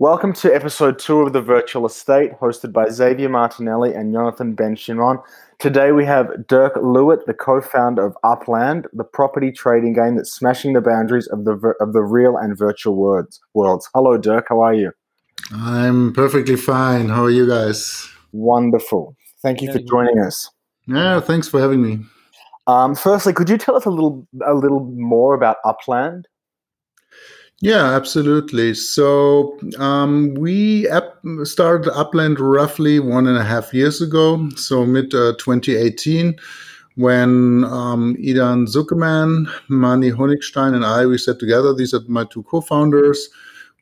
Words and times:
Welcome 0.00 0.32
to 0.32 0.54
episode 0.54 0.98
two 0.98 1.20
of 1.20 1.34
The 1.34 1.42
Virtual 1.42 1.84
Estate, 1.84 2.32
hosted 2.40 2.72
by 2.72 2.88
Xavier 2.88 3.28
Martinelli 3.28 3.92
and 3.92 4.14
Jonathan 4.14 4.54
Ben 4.54 4.74
Shimon. 4.74 5.18
Today 5.58 5.92
we 5.92 6.06
have 6.06 6.46
Dirk 6.46 6.74
Lueth, 6.76 7.26
the 7.26 7.34
co-founder 7.34 8.06
of 8.06 8.16
Upland, 8.24 8.86
the 8.94 9.04
property 9.04 9.52
trading 9.52 9.92
game 9.92 10.16
that's 10.16 10.32
smashing 10.32 10.72
the 10.72 10.80
boundaries 10.80 11.26
of 11.26 11.44
the 11.44 11.74
of 11.80 11.92
the 11.92 12.00
real 12.00 12.38
and 12.38 12.56
virtual 12.56 12.96
worlds. 12.96 13.40
Worlds. 13.52 13.90
Hello, 13.94 14.16
Dirk. 14.16 14.46
How 14.48 14.60
are 14.60 14.72
you? 14.72 14.92
I'm 15.52 16.14
perfectly 16.14 16.56
fine. 16.56 17.10
How 17.10 17.24
are 17.24 17.30
you 17.30 17.46
guys? 17.46 18.08
Wonderful. 18.32 19.14
Thank 19.42 19.60
you 19.60 19.70
for 19.70 19.80
joining 19.80 20.18
us. 20.18 20.48
Yeah, 20.86 21.20
thanks 21.20 21.46
for 21.46 21.60
having 21.60 21.82
me. 21.82 21.98
Um, 22.66 22.94
firstly, 22.94 23.34
could 23.34 23.50
you 23.50 23.58
tell 23.58 23.76
us 23.76 23.84
a 23.84 23.90
little 23.90 24.26
a 24.46 24.54
little 24.54 24.80
more 24.96 25.34
about 25.34 25.58
Upland? 25.66 26.26
Yeah, 27.62 27.92
absolutely. 27.94 28.72
So 28.72 29.58
um, 29.78 30.32
we 30.34 30.88
started 31.44 31.92
Upland 31.94 32.40
roughly 32.40 33.00
one 33.00 33.26
and 33.26 33.36
a 33.36 33.44
half 33.44 33.74
years 33.74 34.00
ago, 34.00 34.48
so 34.56 34.86
mid 34.86 35.14
uh, 35.14 35.34
2018, 35.38 36.38
when 36.96 37.64
um, 37.64 38.16
Idan 38.16 38.66
Zuckerman, 38.66 39.46
Mani 39.68 40.10
Honigstein, 40.10 40.74
and 40.74 40.86
I 40.86 41.04
we 41.04 41.18
sat 41.18 41.38
together. 41.38 41.74
These 41.74 41.92
are 41.92 42.00
my 42.08 42.24
two 42.24 42.42
co-founders. 42.44 43.28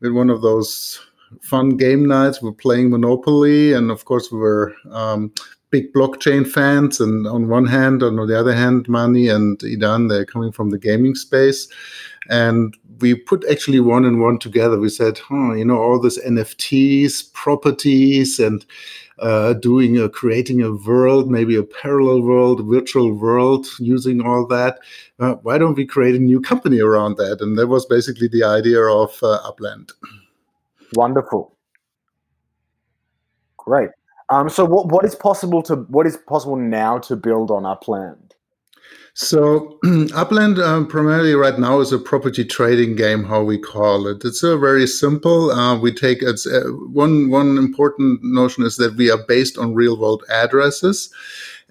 We 0.01 0.09
had 0.09 0.15
one 0.15 0.31
of 0.31 0.43
those 0.43 1.01
fun 1.41 1.77
game 1.77 2.05
nights. 2.05 2.43
We 2.43 2.49
we're 2.51 2.57
playing 2.57 2.91
Monopoly, 2.91 3.75
and 3.75 3.93
of 3.93 4.07
course 4.07 4.33
we 4.33 4.39
were 4.39 4.75
um, 4.91 5.33
big 5.71 5.93
blockchain 5.93 6.49
fans. 6.49 6.99
And 7.01 7.29
on 7.29 7.47
one 7.47 7.67
hand, 7.67 8.03
and 8.03 8.19
on 8.19 8.27
the 8.27 8.39
other 8.39 8.55
hand, 8.55 8.89
Mani 8.89 9.29
and 9.29 9.57
Idan, 9.61 10.09
they're 10.09 10.27
coming 10.27 10.51
from 10.51 10.71
the 10.71 10.79
gaming 10.79 11.15
space. 11.15 11.69
And 12.29 12.77
we 13.01 13.15
put 13.15 13.45
actually 13.51 13.81
one 13.81 14.05
and 14.05 14.21
one 14.21 14.39
together. 14.39 14.79
We 14.79 14.89
said, 14.89 15.19
huh, 15.19 15.53
you 15.53 15.65
know, 15.65 15.79
all 15.79 16.01
this 16.01 16.19
NFTs, 16.19 17.33
properties, 17.33 18.39
and 18.39 18.65
uh, 19.19 19.55
doing 19.55 19.99
a 19.99 20.09
creating 20.09 20.63
a 20.63 20.73
world, 20.73 21.31
maybe 21.31 21.57
a 21.57 21.63
parallel 21.63 22.23
world, 22.23 22.67
virtual 22.67 23.13
world, 23.13 23.67
using 23.79 24.21
all 24.21 24.47
that. 24.47 24.79
Uh, 25.19 25.35
why 25.43 25.59
don't 25.59 25.75
we 25.75 25.85
create 25.85 26.15
a 26.15 26.21
new 26.21 26.41
company 26.41 26.81
around 26.81 27.17
that? 27.17 27.39
And 27.41 27.59
that 27.59 27.67
was 27.67 27.87
basically 27.87 28.29
the 28.29 28.45
idea 28.45 28.81
of 28.81 29.19
uh, 29.23 29.41
Upland. 29.45 29.93
Wonderful, 30.95 31.55
great. 33.57 33.91
Um, 34.31 34.49
so, 34.49 34.65
what 34.65 34.87
what 34.89 35.05
is 35.05 35.15
possible 35.15 35.63
to 35.63 35.77
what 35.89 36.07
is 36.07 36.17
possible 36.17 36.57
now 36.57 36.99
to 36.99 37.17
build 37.17 37.51
on 37.51 37.65
Upland? 37.65 38.35
So 39.15 39.81
Upland 40.15 40.61
um, 40.61 40.87
primarily 40.87 41.35
right 41.35 41.59
now 41.59 41.81
is 41.81 41.93
a 41.93 41.99
property 41.99 42.45
trading 42.45 42.95
game, 42.95 43.25
how 43.25 43.43
we 43.43 43.59
call 43.59 44.07
it. 44.07 44.25
It's 44.25 44.45
a 44.45 44.57
very 44.57 44.87
simple. 44.87 45.51
Uh, 45.51 45.77
we 45.77 45.93
take 45.93 46.23
it's 46.23 46.47
uh, 46.47 46.69
one 46.93 47.29
one 47.29 47.59
important 47.59 48.23
notion 48.23 48.65
is 48.65 48.77
that 48.77 48.95
we 48.95 49.11
are 49.11 49.19
based 49.27 49.59
on 49.59 49.75
real 49.75 49.99
world 49.99 50.23
addresses. 50.29 51.13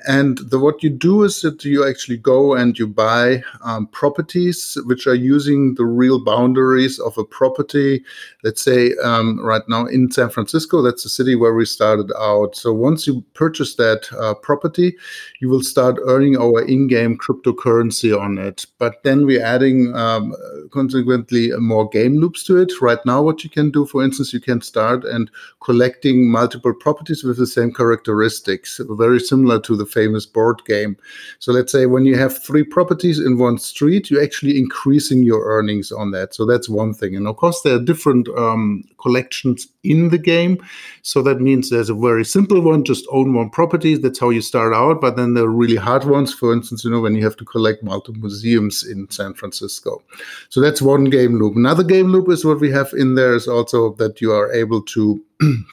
And 0.06 0.38
the, 0.38 0.60
what 0.60 0.84
you 0.84 0.92
do 0.92 1.24
is 1.24 1.42
that 1.42 1.66
you 1.66 1.88
actually 1.88 2.18
go 2.18 2.54
and 2.54 2.78
you 2.78 2.86
buy 2.86 3.42
um, 3.64 3.88
properties 3.88 4.78
which 4.86 5.08
are 5.08 5.16
using 5.16 5.74
the 5.74 5.86
real 5.86 6.24
boundaries 6.24 7.00
of 7.00 7.18
a 7.18 7.24
property. 7.24 8.04
Let's 8.44 8.62
say 8.62 8.94
um, 9.04 9.40
right 9.44 9.64
now 9.68 9.88
in 9.88 10.12
San 10.12 10.30
Francisco, 10.30 10.84
that's 10.84 11.02
the 11.02 11.10
city 11.10 11.36
where 11.36 11.56
we 11.56 11.66
started 11.66 12.12
out. 12.20 12.56
So 12.56 12.72
once 12.72 13.08
you 13.08 13.24
purchase 13.34 13.74
that 13.76 14.08
uh, 14.14 14.36
property, 14.36 14.96
you 15.42 15.50
will 15.50 15.64
start 15.64 15.98
earning 16.06 16.38
our 16.38 16.62
in-game 16.62 17.18
cryptocurrency 17.18 18.18
on 18.18 18.38
it. 18.38 18.68
But 18.78 19.02
then 19.04 19.26
we're 19.26 19.44
adding 19.44 19.96
um, 19.96 20.36
consequently 20.72 21.50
more 21.58 21.90
game 21.90 22.18
loops 22.18 22.44
to 22.46 22.58
it. 22.58 22.72
Right 22.82 23.04
now, 23.06 23.24
what 23.24 23.44
you 23.44 23.50
can 23.50 23.72
do, 23.72 23.88
for 23.88 24.04
instance, 24.04 24.32
you 24.32 24.42
can 24.42 24.62
start 24.62 25.06
and 25.06 25.32
collecting 25.60 26.30
multiple 26.30 26.74
properties 26.74 27.24
with 27.24 27.38
the 27.38 27.48
same 27.48 27.74
characteristics, 27.74 28.80
very 28.92 29.20
similar 29.20 29.60
to 29.62 29.76
the 29.76 29.87
famous 29.88 30.26
board 30.26 30.62
game. 30.66 30.98
So 31.40 31.52
let's 31.52 31.72
say 31.72 31.86
when 31.86 32.06
you 32.06 32.18
have 32.18 32.38
three 32.38 32.64
properties 32.64 33.20
in 33.20 33.38
one 33.38 33.58
street, 33.58 34.10
you're 34.10 34.24
actually 34.24 34.58
increasing 34.58 35.24
your 35.24 35.46
earnings 35.46 35.92
on 35.92 36.12
that. 36.12 36.36
So 36.36 36.46
that's 36.46 36.70
one 36.70 36.94
thing. 36.94 37.16
And 37.16 37.28
of 37.28 37.38
course, 37.38 37.62
there 37.62 37.76
are 37.76 37.80
different 37.80 38.28
um, 38.38 38.84
collections 39.00 39.68
in 39.84 40.10
the 40.10 40.18
game. 40.18 40.64
So 41.02 41.22
that 41.24 41.40
means 41.40 41.70
there's 41.70 41.90
a 41.90 41.96
very 41.96 42.26
simple 42.26 42.62
one, 42.62 42.84
just 42.84 43.06
own 43.12 43.34
one 43.34 43.50
property. 43.50 43.96
That's 43.96 44.20
how 44.20 44.30
you 44.30 44.42
start 44.42 44.74
out. 44.74 45.02
But 45.02 45.16
then 45.16 45.34
there 45.34 45.46
are 45.46 45.50
really 45.50 45.78
hard 45.78 46.04
ones. 46.04 46.34
For 46.34 46.54
instance, 46.54 46.84
you 46.84 46.92
know, 46.92 47.02
when 47.02 47.16
you 47.16 47.24
have 47.24 47.38
to 47.38 47.46
collect 47.46 47.84
multiple 47.84 48.22
museums 48.22 48.86
in 48.86 49.10
San 49.10 49.34
Francisco. 49.34 50.02
So 50.50 50.62
that's 50.62 50.82
one 50.82 51.06
game 51.06 51.40
loop. 51.40 51.56
Another 51.56 51.84
game 51.84 52.08
loop 52.08 52.30
is 52.30 52.46
what 52.46 52.60
we 52.60 52.72
have 52.72 52.92
in 52.94 53.16
there 53.16 53.36
is 53.36 53.48
also 53.48 53.94
that 53.94 54.22
you 54.22 54.32
are 54.32 54.52
able 54.52 54.82
to 54.82 55.24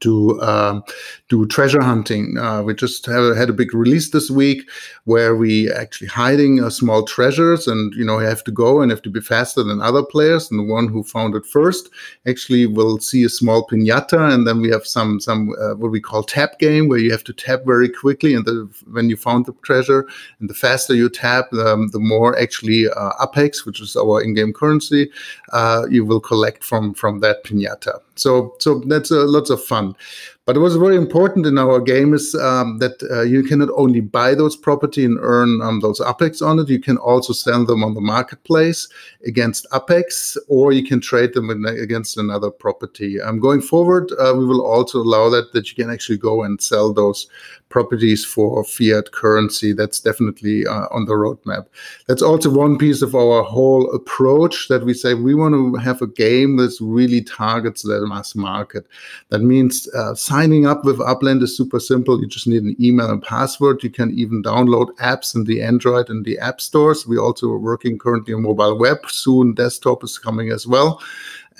to 0.00 0.40
um, 0.42 0.82
do 1.28 1.44
treasure 1.46 1.82
hunting. 1.82 2.38
Uh, 2.38 2.62
we 2.62 2.72
just 2.72 3.04
have, 3.06 3.36
had 3.36 3.50
a 3.50 3.52
big 3.52 3.74
release 3.74 4.10
this 4.10 4.30
week 4.30 4.68
where 5.04 5.34
we 5.34 5.70
actually 5.72 6.06
hiding 6.06 6.62
uh, 6.62 6.70
small 6.70 7.04
treasures, 7.04 7.66
and 7.66 7.92
you 7.94 8.04
know 8.04 8.20
you 8.20 8.26
have 8.26 8.44
to 8.44 8.52
go 8.52 8.80
and 8.80 8.90
have 8.90 9.02
to 9.02 9.10
be 9.10 9.20
faster 9.20 9.62
than 9.62 9.80
other 9.80 10.04
players. 10.04 10.50
And 10.50 10.60
the 10.60 10.64
one 10.64 10.86
who 10.86 11.02
found 11.02 11.34
it 11.34 11.44
first 11.44 11.90
actually 12.28 12.66
will 12.66 12.98
see 12.98 13.24
a 13.24 13.28
small 13.28 13.66
pinata, 13.66 14.32
and 14.32 14.46
then 14.46 14.60
we 14.60 14.70
have 14.70 14.86
some 14.86 15.18
some 15.18 15.52
uh, 15.60 15.74
what 15.74 15.90
we 15.90 16.00
call 16.00 16.22
tap 16.22 16.60
game 16.60 16.88
where 16.88 16.98
you 16.98 17.10
have 17.10 17.24
to 17.24 17.32
tap 17.32 17.62
very 17.66 17.88
quickly, 17.88 18.34
and 18.34 18.44
the, 18.44 18.68
when 18.92 19.10
you 19.10 19.16
found 19.16 19.46
the 19.46 19.52
treasure, 19.62 20.06
and 20.38 20.48
the 20.48 20.54
faster 20.54 20.94
you 20.94 21.08
tap, 21.08 21.52
um, 21.54 21.88
the 21.88 21.98
more 21.98 22.38
actually 22.38 22.88
uh, 22.88 23.12
UPX, 23.26 23.66
which 23.66 23.80
is 23.80 23.96
our 23.96 24.22
in-game 24.22 24.52
currency, 24.52 25.10
uh, 25.52 25.86
you 25.90 26.04
will 26.04 26.20
collect 26.20 26.62
from 26.62 26.94
from 26.94 27.18
that 27.18 27.42
pinata. 27.42 28.00
So 28.14 28.54
so 28.60 28.78
that's 28.86 29.10
uh, 29.10 29.26
lots 29.26 29.50
of 29.50 29.62
fun. 29.62 29.96
But 30.46 30.58
was 30.58 30.76
very 30.76 30.94
important 30.94 31.44
in 31.44 31.58
our 31.58 31.80
game 31.80 32.14
is 32.14 32.32
um, 32.36 32.78
that 32.78 33.02
uh, 33.10 33.22
you 33.22 33.42
cannot 33.42 33.68
only 33.74 34.00
buy 34.00 34.32
those 34.32 34.54
property 34.54 35.04
and 35.04 35.18
earn 35.20 35.60
um, 35.60 35.80
those 35.80 35.98
UPX 35.98 36.40
on 36.40 36.60
it, 36.60 36.68
you 36.68 36.78
can 36.78 36.98
also 36.98 37.32
sell 37.32 37.66
them 37.66 37.82
on 37.82 37.94
the 37.94 38.00
marketplace 38.00 38.88
against 39.26 39.66
UPX, 39.72 40.36
or 40.46 40.70
you 40.70 40.84
can 40.84 41.00
trade 41.00 41.34
them 41.34 41.50
in, 41.50 41.66
against 41.66 42.16
another 42.16 42.52
property. 42.52 43.20
Um, 43.20 43.40
going 43.40 43.60
forward, 43.60 44.12
uh, 44.20 44.34
we 44.36 44.46
will 44.46 44.64
also 44.64 44.98
allow 45.00 45.28
that 45.30 45.52
that 45.52 45.68
you 45.68 45.74
can 45.74 45.92
actually 45.92 46.18
go 46.18 46.44
and 46.44 46.62
sell 46.62 46.92
those 46.92 47.26
properties 47.68 48.24
for 48.24 48.62
fiat 48.64 49.10
currency. 49.12 49.72
That's 49.72 50.00
definitely 50.00 50.66
uh, 50.66 50.86
on 50.92 51.06
the 51.06 51.14
roadmap. 51.14 51.66
That's 52.06 52.22
also 52.22 52.50
one 52.50 52.78
piece 52.78 53.02
of 53.02 53.14
our 53.14 53.42
whole 53.42 53.90
approach 53.92 54.68
that 54.68 54.84
we 54.84 54.94
say 54.94 55.14
we 55.14 55.34
want 55.34 55.54
to 55.54 55.74
have 55.80 56.00
a 56.00 56.06
game 56.06 56.56
that 56.58 56.76
really 56.80 57.22
targets 57.22 57.82
the 57.82 58.06
mass 58.06 58.34
market. 58.34 58.86
That 59.30 59.40
means 59.40 59.88
uh, 59.94 60.14
signing 60.36 60.66
up 60.66 60.84
with 60.84 61.00
Upland 61.00 61.42
is 61.42 61.56
super 61.56 61.80
simple. 61.80 62.20
You 62.20 62.26
just 62.26 62.46
need 62.46 62.62
an 62.62 62.76
email 62.78 63.10
and 63.10 63.22
password. 63.22 63.82
You 63.82 63.88
can 63.88 64.10
even 64.18 64.42
download 64.42 64.88
apps 64.96 65.34
in 65.34 65.44
the 65.44 65.62
Android 65.62 66.10
and 66.10 66.26
the 66.26 66.38
app 66.38 66.60
stores. 66.60 67.06
We 67.06 67.16
also 67.16 67.46
are 67.46 67.58
working 67.58 67.98
currently 67.98 68.34
on 68.34 68.42
mobile 68.42 68.78
web. 68.78 68.98
Soon 69.08 69.54
desktop 69.54 70.04
is 70.04 70.18
coming 70.18 70.50
as 70.50 70.66
well. 70.66 71.00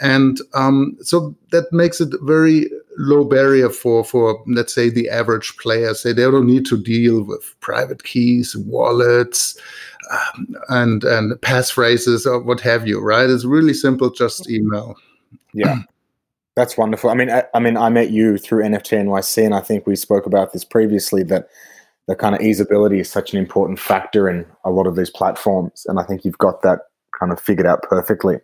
And 0.03 0.39
um, 0.53 0.99
so 1.01 1.35
that 1.53 1.73
makes 1.73 2.03
it 2.03 2.13
very 2.21 2.69
low 2.99 3.25
barrier 3.25 3.71
for, 3.71 4.05
for 4.05 4.45
let's 4.47 4.75
say 4.75 4.91
the 4.91 5.09
average 5.09 5.57
player. 5.57 5.95
Say 5.95 6.13
they 6.13 6.31
don't 6.31 6.47
need 6.47 6.67
to 6.67 6.77
deal 6.77 7.23
with 7.23 7.57
private 7.61 8.05
keys, 8.05 8.55
wallets, 8.57 9.59
um, 10.11 10.55
and 10.69 11.03
and 11.03 11.33
passphrases 11.41 12.27
or 12.27 12.43
what 12.43 12.61
have 12.61 12.87
you. 12.87 13.01
Right? 13.01 13.31
It's 13.31 13.47
really 13.47 13.75
simple. 13.75 14.11
Just 14.11 14.51
email. 14.51 14.97
Yeah. 15.55 15.79
That's 16.57 16.79
wonderful. 16.79 17.11
I 17.11 17.15
mean, 17.15 17.31
I, 17.31 17.45
I, 17.55 17.59
mean, 17.59 17.77
I 17.77 17.91
met 17.91 18.11
you 18.11 18.39
through 18.39 18.65
NFT 18.65 19.05
NYC, 19.05 19.45
and 19.45 19.55
I 19.55 19.61
think 19.61 19.87
we 19.87 19.95
spoke 19.95 20.25
about 20.25 20.55
this 20.55 20.65
previously 20.65 21.23
that 21.25 21.49
the 22.09 22.17
kind 22.17 22.35
of 22.35 22.41
easeability 22.41 22.99
is 23.01 23.11
such 23.11 23.33
an 23.35 23.39
important 23.39 23.79
factor 23.79 24.29
in 24.29 24.47
a 24.65 24.71
lot 24.71 24.87
of 24.87 24.97
these 24.97 25.11
platforms, 25.11 25.85
and 25.87 26.01
I 26.01 26.05
think 26.05 26.25
you've 26.25 26.39
got 26.39 26.63
that 26.63 26.81
kind 27.19 27.31
of 27.31 27.39
figured 27.39 27.67
out 27.67 27.83
perfectly. 27.83 28.39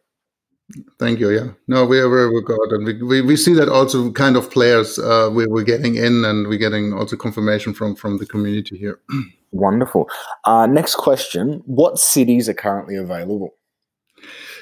Thank 0.98 1.20
you. 1.20 1.30
Yeah, 1.30 1.48
no, 1.68 1.86
we 1.86 1.98
are 1.98 2.08
very 2.08 2.42
good, 2.42 2.72
and 2.72 2.84
we, 2.84 3.02
we, 3.02 3.22
we 3.22 3.36
see 3.36 3.54
that 3.54 3.68
also 3.68 4.10
kind 4.12 4.36
of 4.36 4.50
players 4.50 4.98
uh, 4.98 5.30
we, 5.32 5.46
we're 5.46 5.64
getting 5.64 5.96
in, 5.96 6.24
and 6.24 6.48
we're 6.48 6.58
getting 6.58 6.92
also 6.92 7.16
confirmation 7.16 7.72
from 7.72 7.94
from 7.96 8.18
the 8.18 8.26
community 8.26 8.76
here. 8.76 9.00
Wonderful. 9.52 10.08
Uh, 10.44 10.66
next 10.66 10.96
question: 10.96 11.62
What 11.66 11.98
cities 11.98 12.48
are 12.48 12.54
currently 12.54 12.96
available? 12.96 13.54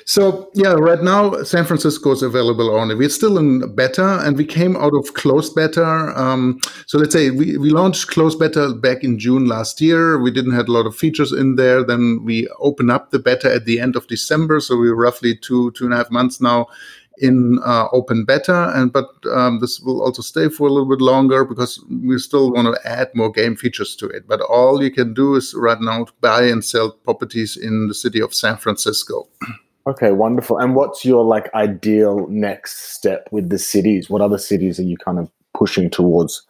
So 0.04 0.50
yeah, 0.54 0.72
right 0.72 1.02
now 1.02 1.42
San 1.42 1.64
Francisco 1.64 2.12
is 2.12 2.22
available 2.22 2.70
only. 2.70 2.94
We're 2.94 3.08
still 3.08 3.38
in 3.38 3.74
beta, 3.74 4.20
and 4.24 4.36
we 4.36 4.44
came 4.44 4.76
out 4.76 4.94
of 4.94 5.14
closed 5.14 5.54
beta. 5.54 6.12
Um, 6.16 6.60
so 6.86 6.98
let's 6.98 7.12
say 7.12 7.30
we, 7.30 7.56
we 7.58 7.70
launched 7.70 8.08
closed 8.08 8.38
beta 8.38 8.74
back 8.74 9.04
in 9.04 9.18
June 9.18 9.46
last 9.46 9.80
year. 9.80 10.18
We 10.18 10.30
didn't 10.30 10.54
have 10.54 10.68
a 10.68 10.72
lot 10.72 10.86
of 10.86 10.96
features 10.96 11.32
in 11.32 11.56
there. 11.56 11.84
Then 11.84 12.22
we 12.24 12.48
opened 12.58 12.90
up 12.90 13.10
the 13.10 13.18
beta 13.18 13.52
at 13.52 13.64
the 13.64 13.80
end 13.80 13.96
of 13.96 14.06
December. 14.06 14.60
So 14.60 14.76
we're 14.76 14.94
roughly 14.94 15.36
two 15.36 15.70
two 15.72 15.84
and 15.84 15.94
a 15.94 15.98
half 15.98 16.10
months 16.10 16.40
now 16.40 16.66
in 17.20 17.58
uh, 17.64 17.86
open 17.92 18.24
beta 18.24 18.72
and 18.74 18.92
but 18.92 19.08
um, 19.30 19.60
this 19.60 19.80
will 19.80 20.02
also 20.02 20.22
stay 20.22 20.48
for 20.48 20.66
a 20.66 20.72
little 20.72 20.88
bit 20.88 21.02
longer 21.02 21.44
because 21.44 21.84
we 22.02 22.18
still 22.18 22.52
want 22.52 22.66
to 22.66 22.88
add 22.88 23.10
more 23.14 23.30
game 23.30 23.54
features 23.54 23.94
to 23.94 24.06
it 24.08 24.26
but 24.26 24.40
all 24.40 24.82
you 24.82 24.90
can 24.90 25.12
do 25.12 25.34
is 25.34 25.54
right 25.54 25.80
now 25.80 26.06
buy 26.20 26.42
and 26.42 26.64
sell 26.64 26.90
properties 26.90 27.56
in 27.56 27.88
the 27.88 27.94
city 27.94 28.20
of 28.20 28.34
san 28.34 28.56
francisco 28.56 29.28
Okay, 29.86 30.12
wonderful. 30.12 30.58
And 30.58 30.74
what's 30.74 31.04
your 31.04 31.24
like 31.24 31.52
ideal 31.54 32.26
next 32.28 32.92
step 32.92 33.28
with 33.30 33.48
the 33.48 33.58
cities? 33.58 34.10
What 34.10 34.20
other 34.20 34.38
cities 34.38 34.78
are 34.78 34.84
you 34.84 34.96
kind 34.98 35.18
of 35.18 35.30
pushing 35.54 35.88
towards? 35.90 36.46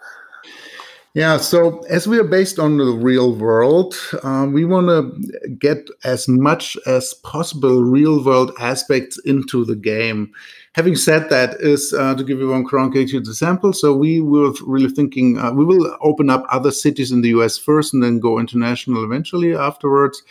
Yeah, 1.14 1.38
so 1.38 1.80
as 1.88 2.06
we 2.06 2.20
are 2.20 2.24
based 2.24 2.60
on 2.60 2.76
the 2.76 2.84
real 2.84 3.34
world, 3.34 3.96
um, 4.22 4.52
we 4.52 4.64
want 4.64 4.86
to 4.86 5.48
get 5.58 5.88
as 6.04 6.28
much 6.28 6.76
as 6.86 7.14
possible 7.24 7.82
real 7.82 8.24
world 8.24 8.52
aspects 8.60 9.18
into 9.24 9.64
the 9.64 9.74
game. 9.74 10.32
Having 10.74 10.94
said 10.94 11.28
that, 11.30 11.56
is 11.58 11.92
uh, 11.92 12.14
to 12.14 12.22
give 12.22 12.38
you 12.38 12.50
one 12.50 12.64
concrete 12.64 13.12
example. 13.12 13.72
So 13.72 13.92
we 13.92 14.20
were 14.20 14.52
really 14.64 14.88
thinking 14.88 15.36
uh, 15.36 15.52
we 15.52 15.64
will 15.64 15.96
open 16.00 16.30
up 16.30 16.46
other 16.48 16.70
cities 16.70 17.10
in 17.10 17.22
the 17.22 17.30
US 17.30 17.58
first, 17.58 17.92
and 17.92 18.04
then 18.04 18.20
go 18.20 18.38
international 18.38 19.04
eventually 19.04 19.52
afterwards. 19.52 20.22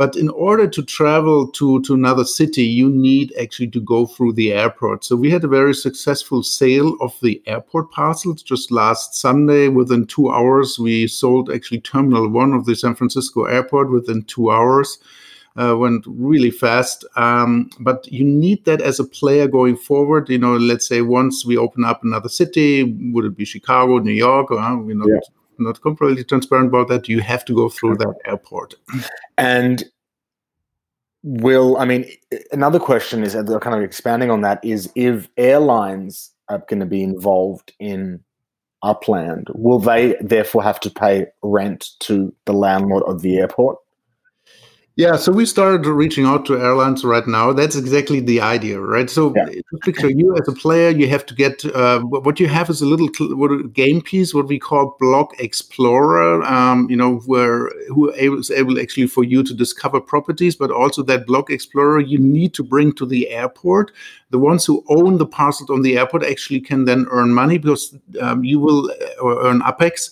But 0.00 0.16
in 0.16 0.30
order 0.30 0.66
to 0.66 0.82
travel 0.82 1.46
to, 1.48 1.82
to 1.82 1.92
another 1.92 2.24
city, 2.24 2.62
you 2.62 2.88
need 2.88 3.34
actually 3.38 3.68
to 3.72 3.80
go 3.82 4.06
through 4.06 4.32
the 4.32 4.50
airport. 4.50 5.04
So 5.04 5.14
we 5.14 5.28
had 5.28 5.44
a 5.44 5.56
very 5.58 5.74
successful 5.74 6.42
sale 6.42 6.96
of 7.02 7.12
the 7.20 7.42
airport 7.44 7.90
parcels 7.90 8.42
just 8.42 8.70
last 8.70 9.14
Sunday. 9.14 9.68
Within 9.68 10.06
two 10.06 10.30
hours, 10.30 10.78
we 10.78 11.06
sold 11.06 11.50
actually 11.50 11.82
Terminal 11.82 12.30
1 12.30 12.54
of 12.54 12.64
the 12.64 12.74
San 12.76 12.94
Francisco 12.94 13.44
airport 13.44 13.90
within 13.90 14.22
two 14.22 14.50
hours. 14.50 14.96
Uh, 15.60 15.76
went 15.76 16.02
really 16.06 16.50
fast. 16.50 17.04
Um, 17.16 17.68
but 17.80 18.10
you 18.10 18.24
need 18.24 18.64
that 18.64 18.80
as 18.80 19.00
a 19.00 19.04
player 19.04 19.48
going 19.48 19.76
forward. 19.76 20.30
You 20.30 20.38
know, 20.38 20.56
let's 20.56 20.88
say 20.88 21.02
once 21.02 21.44
we 21.44 21.58
open 21.58 21.84
up 21.84 22.02
another 22.04 22.30
city, 22.30 22.84
would 23.12 23.26
it 23.26 23.36
be 23.36 23.44
Chicago, 23.44 23.98
New 23.98 24.12
York, 24.12 24.50
or 24.50 24.62
you 24.88 24.94
know, 24.94 25.06
yeah 25.06 25.20
not 25.60 25.80
completely 25.80 26.24
transparent 26.24 26.68
about 26.68 26.88
that. 26.88 27.08
You 27.08 27.20
have 27.20 27.44
to 27.46 27.54
go 27.54 27.68
through 27.68 27.96
that 27.98 28.14
airport. 28.26 28.74
And 29.38 29.84
will 31.22 31.76
I 31.76 31.84
mean 31.84 32.10
another 32.50 32.78
question 32.78 33.22
is 33.22 33.36
uh, 33.36 33.42
kind 33.58 33.76
of 33.76 33.82
expanding 33.82 34.30
on 34.30 34.40
that 34.40 34.64
is 34.64 34.90
if 34.94 35.28
airlines 35.36 36.30
are 36.48 36.64
going 36.68 36.80
to 36.80 36.86
be 36.86 37.02
involved 37.02 37.72
in 37.78 38.20
upland, 38.82 39.48
will 39.54 39.78
they 39.78 40.16
therefore 40.20 40.62
have 40.62 40.80
to 40.80 40.90
pay 40.90 41.26
rent 41.42 41.90
to 42.00 42.34
the 42.46 42.52
landlord 42.52 43.02
of 43.04 43.22
the 43.22 43.36
airport? 43.38 43.76
Yeah, 44.96 45.16
so 45.16 45.30
we 45.30 45.46
started 45.46 45.86
reaching 45.86 46.26
out 46.26 46.44
to 46.46 46.60
airlines 46.60 47.04
right 47.04 47.26
now. 47.26 47.52
That's 47.52 47.76
exactly 47.76 48.18
the 48.20 48.40
idea, 48.40 48.80
right? 48.80 49.08
So 49.08 49.32
yeah. 49.36 49.60
picture 49.82 50.10
you 50.10 50.36
as 50.36 50.48
a 50.48 50.52
player, 50.52 50.90
you 50.90 51.08
have 51.08 51.24
to 51.26 51.34
get 51.34 51.64
uh, 51.64 52.00
what 52.00 52.40
you 52.40 52.48
have 52.48 52.68
is 52.68 52.82
a 52.82 52.86
little 52.86 53.08
what, 53.36 53.72
game 53.72 54.02
piece, 54.02 54.34
what 54.34 54.48
we 54.48 54.58
call 54.58 54.96
Block 54.98 55.38
Explorer. 55.38 56.42
Um, 56.42 56.90
you 56.90 56.96
know, 56.96 57.18
where 57.20 57.70
who 57.88 58.10
is 58.10 58.50
able 58.50 58.80
actually 58.80 59.06
for 59.06 59.22
you 59.22 59.44
to 59.44 59.54
discover 59.54 60.00
properties, 60.00 60.56
but 60.56 60.72
also 60.72 61.02
that 61.04 61.24
Block 61.24 61.50
Explorer 61.50 62.00
you 62.00 62.18
need 62.18 62.52
to 62.54 62.64
bring 62.64 62.92
to 62.94 63.06
the 63.06 63.30
airport. 63.30 63.92
The 64.30 64.38
ones 64.38 64.66
who 64.66 64.84
own 64.88 65.18
the 65.18 65.26
parcel 65.26 65.72
on 65.72 65.82
the 65.82 65.98
airport 65.98 66.24
actually 66.24 66.60
can 66.60 66.84
then 66.84 67.06
earn 67.10 67.32
money 67.32 67.58
because 67.58 67.96
um, 68.20 68.44
you 68.44 68.58
will 68.58 68.90
uh, 68.90 69.46
earn 69.46 69.60
UPX 69.60 70.10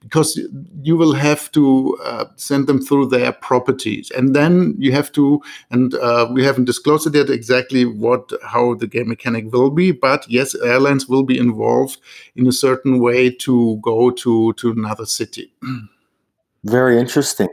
because 0.00 0.40
you 0.82 0.96
will 0.96 1.12
have 1.12 1.50
to 1.52 1.98
uh, 2.04 2.24
send 2.36 2.66
them 2.66 2.80
through 2.80 3.06
their 3.06 3.32
properties. 3.32 4.10
And 4.12 4.34
then 4.34 4.74
you 4.78 4.92
have 4.92 5.10
to 5.12 5.42
and 5.70 5.94
uh, 5.94 6.28
we 6.32 6.44
haven't 6.44 6.66
disclosed 6.66 7.06
it 7.06 7.14
yet 7.14 7.30
exactly 7.30 7.84
what 7.84 8.32
how 8.44 8.74
the 8.74 8.86
game 8.86 9.08
mechanic 9.08 9.52
will 9.52 9.70
be 9.70 9.92
but 9.92 10.28
yes 10.28 10.54
airlines 10.54 11.08
will 11.08 11.24
be 11.24 11.38
involved 11.38 11.98
in 12.36 12.46
a 12.46 12.52
certain 12.52 13.00
way 13.00 13.30
to 13.30 13.78
go 13.82 14.10
to 14.10 14.52
to 14.54 14.70
another 14.70 15.06
city. 15.06 15.52
Very 16.64 16.98
interesting. 16.98 17.48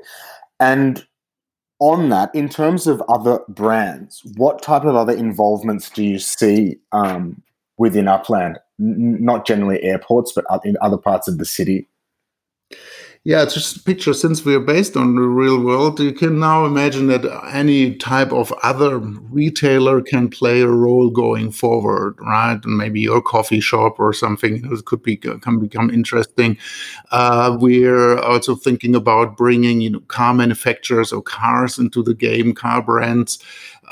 And 0.59 1.06
on 1.80 2.09
that 2.09 2.33
in 2.33 2.47
terms 2.47 2.88
of 2.88 3.01
other 3.09 3.39
brands 3.50 4.21
what 4.38 4.62
type 4.62 4.86
of 4.86 4.95
other 4.95 5.13
involvements 5.13 5.89
do 5.89 6.03
you 6.03 6.19
see 6.19 6.77
um, 6.92 7.42
within 7.77 8.07
upland? 8.07 8.59
N- 8.80 9.18
not 9.19 9.47
generally 9.47 9.81
airports 9.83 10.31
but 10.31 10.45
in 10.63 10.77
other 10.81 10.97
parts 10.97 11.27
of 11.27 11.38
the 11.38 11.45
city 11.45 11.88
yeah, 13.25 13.44
just 13.45 13.88
picture 13.88 14.13
since 14.13 14.45
we 14.45 14.53
are 14.53 14.59
based 14.59 14.95
on 14.95 15.15
the 15.15 15.23
real 15.23 15.59
world, 15.59 16.00
you 16.00 16.13
can 16.13 16.39
now 16.39 16.63
imagine 16.63 17.07
that 17.07 17.25
any 17.51 17.95
type 17.95 18.31
of 18.31 18.53
other 18.62 19.00
retailer 19.00 20.00
can 20.00 20.29
play 20.29 20.62
a 20.62 20.67
role 20.67 21.09
going 21.09 21.51
forward, 21.51 22.19
right? 22.21 22.63
And 22.63 22.77
maybe 22.77 23.01
your 23.01 23.23
coffee 23.23 23.62
shop 23.62 24.00
or 24.00 24.13
something 24.13 24.62
could 24.85 25.01
be 25.01 25.17
can 25.17 25.57
become 25.57 25.89
interesting. 25.89 26.56
Uh, 27.12 27.57
we're 27.59 28.19
also 28.19 28.53
thinking 28.56 28.94
about 28.94 29.38
bringing 29.38 29.81
you 29.81 29.89
know 29.89 30.01
car 30.01 30.35
manufacturers 30.35 31.11
or 31.11 31.23
cars 31.23 31.79
into 31.79 32.03
the 32.03 32.13
game, 32.13 32.53
car 32.53 32.83
brands. 32.83 33.39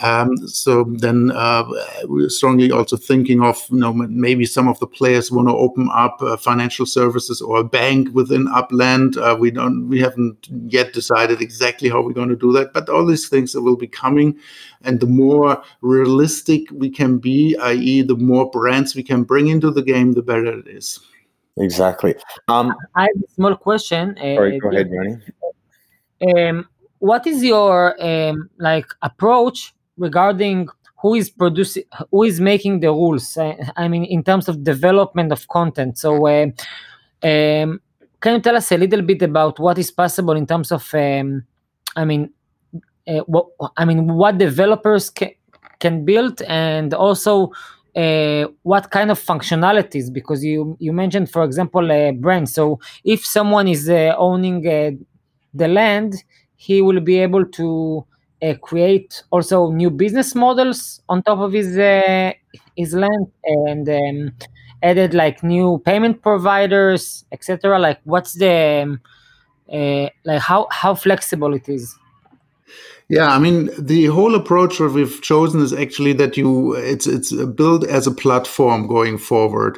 Um, 0.02 0.36
so 0.48 0.86
then 0.86 1.32
uh, 1.32 1.64
we're 2.06 2.30
strongly 2.30 2.72
also 2.72 2.98
thinking 2.98 3.44
of 3.44 3.64
you 3.70 3.78
know 3.78 3.94
maybe 3.94 4.46
some 4.46 4.68
of 4.68 4.80
the 4.80 4.88
players 4.88 5.32
want 5.32 5.48
to 5.48 5.56
open 5.56 5.90
up 5.94 6.22
uh, 6.22 6.36
financial 6.38 6.86
services 6.86 7.42
or 7.42 7.60
a 7.60 7.64
bank 7.64 8.10
within 8.14 8.48
Upland. 8.48 9.18
Uh, 9.18 9.38
we 9.40 9.52
don't 9.52 9.88
we 9.88 10.00
haven't 10.00 10.48
yet 10.68 10.94
decided 10.94 11.42
exactly 11.42 11.90
how 11.90 12.02
we're 12.02 12.14
going 12.14 12.30
to 12.30 12.36
do 12.36 12.52
that, 12.54 12.74
but 12.74 12.90
all 12.90 13.06
these 13.06 13.30
things 13.30 13.56
will 13.56 13.78
be 13.78 13.88
coming. 13.88 14.38
And 14.82 15.00
the 15.00 15.08
more 15.08 15.62
realistic 15.82 16.64
we 16.72 16.90
can 16.90 17.20
be, 17.20 17.56
i.e., 17.58 18.02
the 18.02 18.18
more 18.18 18.50
brands 18.50 18.96
we 18.96 19.04
can 19.04 19.24
bring 19.24 19.48
into 19.48 19.72
the 19.72 19.84
game, 19.84 20.14
the 20.14 20.24
better 20.24 20.60
it 20.60 20.68
is. 20.68 21.00
Exactly. 21.58 22.16
Um, 22.48 22.74
I 22.96 23.04
have 23.04 23.24
a 23.24 23.32
small 23.34 23.56
question. 23.56 24.16
Sorry, 24.18 24.60
go 24.60 24.72
ahead, 24.72 24.90
Johnny. 24.90 25.18
Um, 26.36 26.68
what 27.00 27.28
is 27.28 27.44
your 27.44 28.02
um, 28.02 28.50
like 28.58 28.88
approach 29.02 29.74
regarding 29.98 30.68
who 31.02 31.16
is 31.16 31.30
producing 31.30 31.84
who 32.12 32.24
is 32.24 32.40
making 32.40 32.80
the 32.80 32.88
rules 32.88 33.38
I, 33.38 33.58
I, 33.76 33.88
mean 33.88 34.06
in 34.06 34.24
terms 34.24 34.48
of 34.48 34.64
development 34.64 35.32
of 35.32 35.48
content. 35.50 35.98
So 35.98 36.28
uh, 36.28 36.48
um, 37.24 37.82
can 38.22 38.36
you 38.36 38.40
tell 38.42 38.56
us 38.56 38.72
a 38.72 38.78
little 38.78 39.02
bit 39.02 39.22
about 39.22 39.60
what 39.60 39.78
is 39.78 39.92
possible 39.92 40.34
in 40.34 40.48
terms 40.48 40.72
of 40.72 40.88
um, 40.94 41.44
i 41.96 42.06
mean 42.06 42.30
uh, 43.08 43.20
what 43.28 43.48
i 43.78 43.86
mean 43.86 44.14
what 44.14 44.38
developers 44.38 45.10
can, 45.10 45.32
can 45.80 46.06
build 46.06 46.42
and 46.44 46.94
also 46.94 47.52
uh, 47.96 48.48
what 48.64 48.90
kind 48.90 49.12
of 49.12 49.20
functionalities? 49.20 50.12
Because 50.12 50.44
you 50.44 50.76
you 50.80 50.92
mentioned 50.92 51.30
for 51.30 51.44
example 51.44 51.92
a 51.92 52.12
brand. 52.12 52.50
So 52.50 52.80
if 53.04 53.24
someone 53.24 53.68
is 53.68 53.88
uh, 53.88 54.16
owning 54.18 54.68
uh, 54.68 54.92
the 55.54 55.68
land 55.68 56.24
he 56.56 56.82
will 56.82 57.02
be 57.02 57.20
able 57.20 57.46
to 57.46 58.06
create 58.62 59.24
also 59.32 59.72
new 59.72 59.90
business 59.90 60.36
models 60.36 61.02
on 61.10 61.24
top 61.24 61.40
of 61.40 61.54
his 61.54 61.78
uh, 61.78 62.32
his 62.76 62.94
land 62.94 63.28
and 63.46 63.88
um, 63.90 64.32
added 64.82 65.14
like 65.14 65.44
new 65.44 65.82
payment 65.86 66.22
providers 66.22 67.26
etc 67.32 67.80
like 67.80 68.00
what's 68.04 68.34
the 68.34 68.84
um, 68.84 69.00
uh, 69.72 70.10
like 70.26 70.42
how 70.42 70.68
how 70.72 70.94
flexible 70.94 71.54
it 71.54 71.70
is 71.70 71.96
yeah, 73.10 73.28
I 73.28 73.38
mean 73.38 73.70
the 73.78 74.06
whole 74.08 74.34
approach 74.34 74.78
that 74.78 74.90
we've 74.90 75.22
chosen 75.22 75.62
is 75.62 75.74
actually 75.74 76.14
that 76.14 76.38
you 76.38 76.74
it's 76.74 77.06
it's 77.06 77.32
built 77.32 77.86
as 77.86 78.08
a 78.08 78.12
platform 78.12 78.88
going 78.88 79.18
forward. 79.18 79.78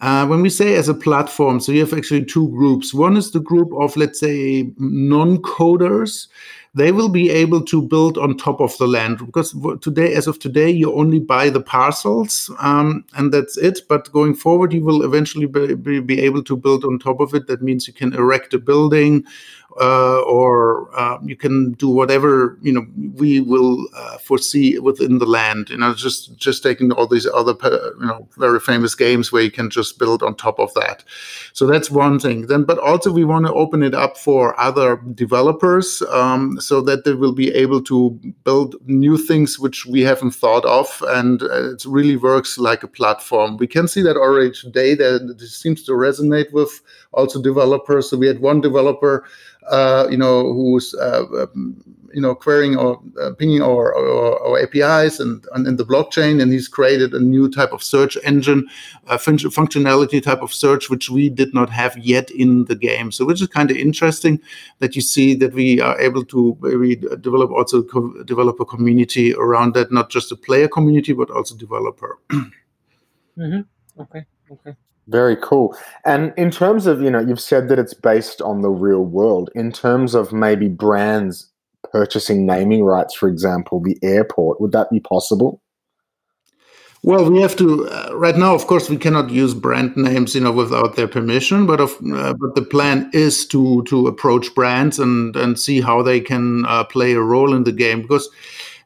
Uh, 0.00 0.26
when 0.26 0.40
we 0.40 0.48
say 0.50 0.74
as 0.74 0.88
a 0.88 0.94
platform, 0.94 1.60
so 1.60 1.70
you 1.70 1.80
have 1.80 1.92
actually 1.92 2.24
two 2.24 2.48
groups. 2.48 2.94
One 2.94 3.16
is 3.16 3.30
the 3.30 3.40
group 3.40 3.68
of 3.78 3.96
let's 3.96 4.18
say 4.18 4.72
non-coders 4.78 6.28
they 6.74 6.90
will 6.90 7.10
be 7.10 7.28
able 7.28 7.62
to 7.62 7.82
build 7.82 8.16
on 8.16 8.36
top 8.36 8.58
of 8.60 8.76
the 8.78 8.86
land 8.86 9.18
because 9.18 9.54
today, 9.82 10.14
as 10.14 10.26
of 10.26 10.38
today, 10.38 10.70
you 10.70 10.94
only 10.94 11.18
buy 11.18 11.50
the 11.50 11.60
parcels 11.60 12.50
um, 12.60 13.04
and 13.14 13.32
that's 13.32 13.58
it. 13.58 13.80
But 13.88 14.10
going 14.12 14.34
forward, 14.34 14.72
you 14.72 14.82
will 14.82 15.02
eventually 15.02 15.44
be, 15.44 16.00
be, 16.00 16.20
able 16.20 16.42
to 16.44 16.56
build 16.56 16.84
on 16.84 16.98
top 16.98 17.20
of 17.20 17.34
it. 17.34 17.46
That 17.46 17.60
means 17.60 17.86
you 17.86 17.92
can 17.92 18.14
erect 18.14 18.54
a 18.54 18.58
building 18.58 19.24
uh, 19.80 20.20
or 20.22 20.88
uh, 20.98 21.18
you 21.24 21.36
can 21.36 21.72
do 21.72 21.88
whatever 21.88 22.58
you 22.62 22.72
know 22.72 22.86
we 23.14 23.40
will 23.40 23.86
uh, 23.96 24.18
foresee 24.18 24.78
within 24.78 25.18
the 25.18 25.26
land. 25.26 25.70
You 25.70 25.78
know, 25.78 25.94
just 25.94 26.36
just 26.36 26.62
taking 26.62 26.92
all 26.92 27.06
these 27.06 27.26
other 27.26 27.54
you 27.62 28.06
know 28.06 28.28
very 28.36 28.60
famous 28.60 28.94
games 28.94 29.32
where 29.32 29.42
you 29.42 29.50
can 29.50 29.70
just 29.70 29.98
build 29.98 30.22
on 30.22 30.34
top 30.34 30.58
of 30.58 30.72
that. 30.74 31.04
So 31.52 31.66
that's 31.66 31.90
one 31.90 32.18
thing. 32.18 32.46
Then, 32.46 32.64
but 32.64 32.78
also 32.78 33.12
we 33.12 33.24
want 33.24 33.46
to 33.46 33.52
open 33.52 33.82
it 33.82 33.94
up 33.94 34.16
for 34.16 34.58
other 34.60 34.96
developers 35.14 36.02
um, 36.10 36.60
so 36.60 36.80
that 36.82 37.04
they 37.04 37.14
will 37.14 37.32
be 37.34 37.52
able 37.54 37.82
to 37.84 38.18
build 38.44 38.76
new 38.86 39.16
things 39.16 39.58
which 39.58 39.86
we 39.86 40.02
haven't 40.02 40.32
thought 40.32 40.64
of, 40.64 41.02
and 41.08 41.42
uh, 41.42 41.72
it 41.72 41.84
really 41.86 42.16
works 42.16 42.58
like 42.58 42.82
a 42.82 42.88
platform. 42.88 43.56
We 43.56 43.66
can 43.66 43.88
see 43.88 44.02
that 44.02 44.16
already 44.16 44.52
today 44.52 44.94
that 44.94 45.36
it 45.40 45.48
seems 45.48 45.82
to 45.84 45.92
resonate 45.92 46.52
with 46.52 46.82
also 47.12 47.40
developers. 47.40 48.10
So 48.10 48.16
we 48.16 48.26
had 48.26 48.40
one 48.40 48.60
developer 48.60 49.24
uh, 49.70 50.08
you 50.10 50.16
know, 50.16 50.52
who's 50.52 50.94
uh, 50.94 51.24
um, 51.32 51.82
you 52.12 52.20
know 52.20 52.34
querying 52.34 52.76
or 52.76 53.00
pinging 53.38 53.62
our, 53.62 53.94
our, 53.94 54.42
our, 54.46 54.62
APIs 54.62 55.18
and, 55.18 55.46
and 55.54 55.66
in 55.66 55.76
the 55.76 55.84
blockchain, 55.84 56.42
and 56.42 56.52
he's 56.52 56.68
created 56.68 57.14
a 57.14 57.20
new 57.20 57.48
type 57.48 57.72
of 57.72 57.82
search 57.82 58.16
engine, 58.24 58.68
fun- 59.18 59.38
functionality 59.38 60.22
type 60.22 60.42
of 60.42 60.52
search 60.52 60.90
which 60.90 61.10
we 61.10 61.28
did 61.28 61.54
not 61.54 61.70
have 61.70 61.96
yet 61.98 62.30
in 62.30 62.64
the 62.66 62.76
game. 62.76 63.12
So, 63.12 63.24
which 63.24 63.40
is 63.40 63.48
kind 63.48 63.70
of 63.70 63.76
interesting 63.76 64.40
that 64.80 64.94
you 64.94 65.02
see 65.02 65.34
that 65.36 65.52
we 65.54 65.80
are 65.80 65.98
able 66.00 66.24
to 66.26 66.56
maybe 66.60 66.96
develop 66.96 67.50
also 67.50 67.82
co- 67.82 68.22
develop 68.24 68.60
a 68.60 68.64
community 68.64 69.34
around 69.34 69.74
that, 69.74 69.92
not 69.92 70.10
just 70.10 70.32
a 70.32 70.36
player 70.36 70.68
community 70.68 71.12
but 71.12 71.30
also 71.30 71.56
developer. 71.56 72.18
mm-hmm. 72.32 73.60
Okay. 74.00 74.24
Okay. 74.50 74.76
Very 75.08 75.36
cool. 75.36 75.76
And 76.04 76.32
in 76.36 76.50
terms 76.50 76.86
of, 76.86 77.02
you 77.02 77.10
know, 77.10 77.18
you've 77.18 77.40
said 77.40 77.68
that 77.68 77.78
it's 77.78 77.94
based 77.94 78.40
on 78.40 78.62
the 78.62 78.70
real 78.70 79.04
world. 79.04 79.50
In 79.54 79.72
terms 79.72 80.14
of 80.14 80.32
maybe 80.32 80.68
brands 80.68 81.50
purchasing 81.90 82.46
naming 82.46 82.84
rights, 82.84 83.14
for 83.14 83.28
example, 83.28 83.80
the 83.80 83.98
airport, 84.02 84.60
would 84.60 84.72
that 84.72 84.90
be 84.90 85.00
possible? 85.00 85.60
Well, 87.04 87.28
we 87.28 87.40
have 87.40 87.56
to 87.56 87.88
uh, 87.88 88.10
right 88.14 88.36
now. 88.36 88.54
Of 88.54 88.68
course, 88.68 88.88
we 88.88 88.96
cannot 88.96 89.28
use 89.28 89.54
brand 89.54 89.96
names, 89.96 90.36
you 90.36 90.40
know, 90.40 90.52
without 90.52 90.94
their 90.94 91.08
permission. 91.08 91.66
But 91.66 91.80
of, 91.80 91.90
uh, 92.14 92.34
but 92.34 92.54
the 92.54 92.62
plan 92.62 93.10
is 93.12 93.44
to 93.48 93.82
to 93.84 94.06
approach 94.06 94.54
brands 94.54 95.00
and 95.00 95.34
and 95.34 95.58
see 95.58 95.80
how 95.80 96.02
they 96.02 96.20
can 96.20 96.64
uh, 96.66 96.84
play 96.84 97.14
a 97.14 97.20
role 97.20 97.54
in 97.54 97.64
the 97.64 97.72
game 97.72 98.02
because 98.02 98.30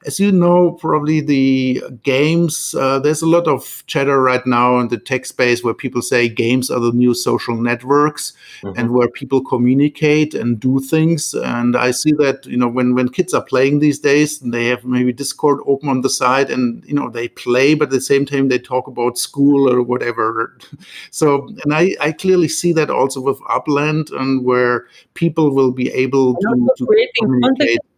as 0.07 0.21
you 0.21 0.31
know, 0.31 0.71
probably 0.71 1.21
the 1.21 1.83
games, 2.05 2.77
uh, 2.79 3.01
there's 3.01 3.23
a 3.23 3.27
lot 3.27 3.49
of 3.49 3.83
chatter 3.89 4.23
right 4.23 4.47
now 4.47 4.79
in 4.79 4.87
the 4.87 4.99
tech 4.99 5.27
space 5.27 5.65
where 5.65 5.75
people 5.75 6.01
say 6.01 6.29
games 6.29 6.71
are 6.71 6.79
the 6.79 6.93
new 6.93 7.13
social 7.13 7.57
networks 7.57 8.33
mm-hmm. 8.63 8.79
and 8.79 8.93
where 8.93 9.09
people 9.09 9.43
communicate 9.43 10.33
and 10.33 10.61
do 10.61 10.79
things. 10.79 11.35
And 11.35 11.77
I 11.77 11.91
see 11.91 12.13
that, 12.19 12.47
you 12.47 12.57
know, 12.57 12.69
when, 12.69 12.95
when 12.95 13.09
kids 13.09 13.35
are 13.35 13.43
playing 13.43 13.81
these 13.81 13.99
days, 13.99 14.39
they 14.39 14.67
have 14.67 14.85
maybe 14.85 15.13
Discord 15.13 15.59
open 15.67 15.89
on 15.89 16.03
the 16.03 16.11
side 16.11 16.51
and, 16.51 16.85
you 16.87 16.95
know, 16.95 17.11
they 17.11 17.27
play, 17.27 17.75
but 17.75 17.87
at 17.87 17.91
the 17.91 18.01
same 18.01 18.25
time, 18.25 18.49
they 18.49 18.61
talk 18.61 18.87
about 18.87 19.19
school 19.19 19.69
or 19.69 19.83
whatever. 19.83 20.57
so, 21.11 21.49
and 21.65 21.75
I, 21.75 21.97
I 22.01 22.13
clearly 22.13 22.49
see 22.49 22.73
that 22.75 22.91
also 22.91 23.21
with 23.21 23.41
Upland 23.51 24.11
and 24.11 24.45
where 24.45 24.87
people 25.15 25.51
will 25.51 25.73
be 25.73 25.91
able 25.91 26.35
to, 26.37 26.69
to 26.77 27.09
communicate. 27.19 27.81
Content 27.81 27.96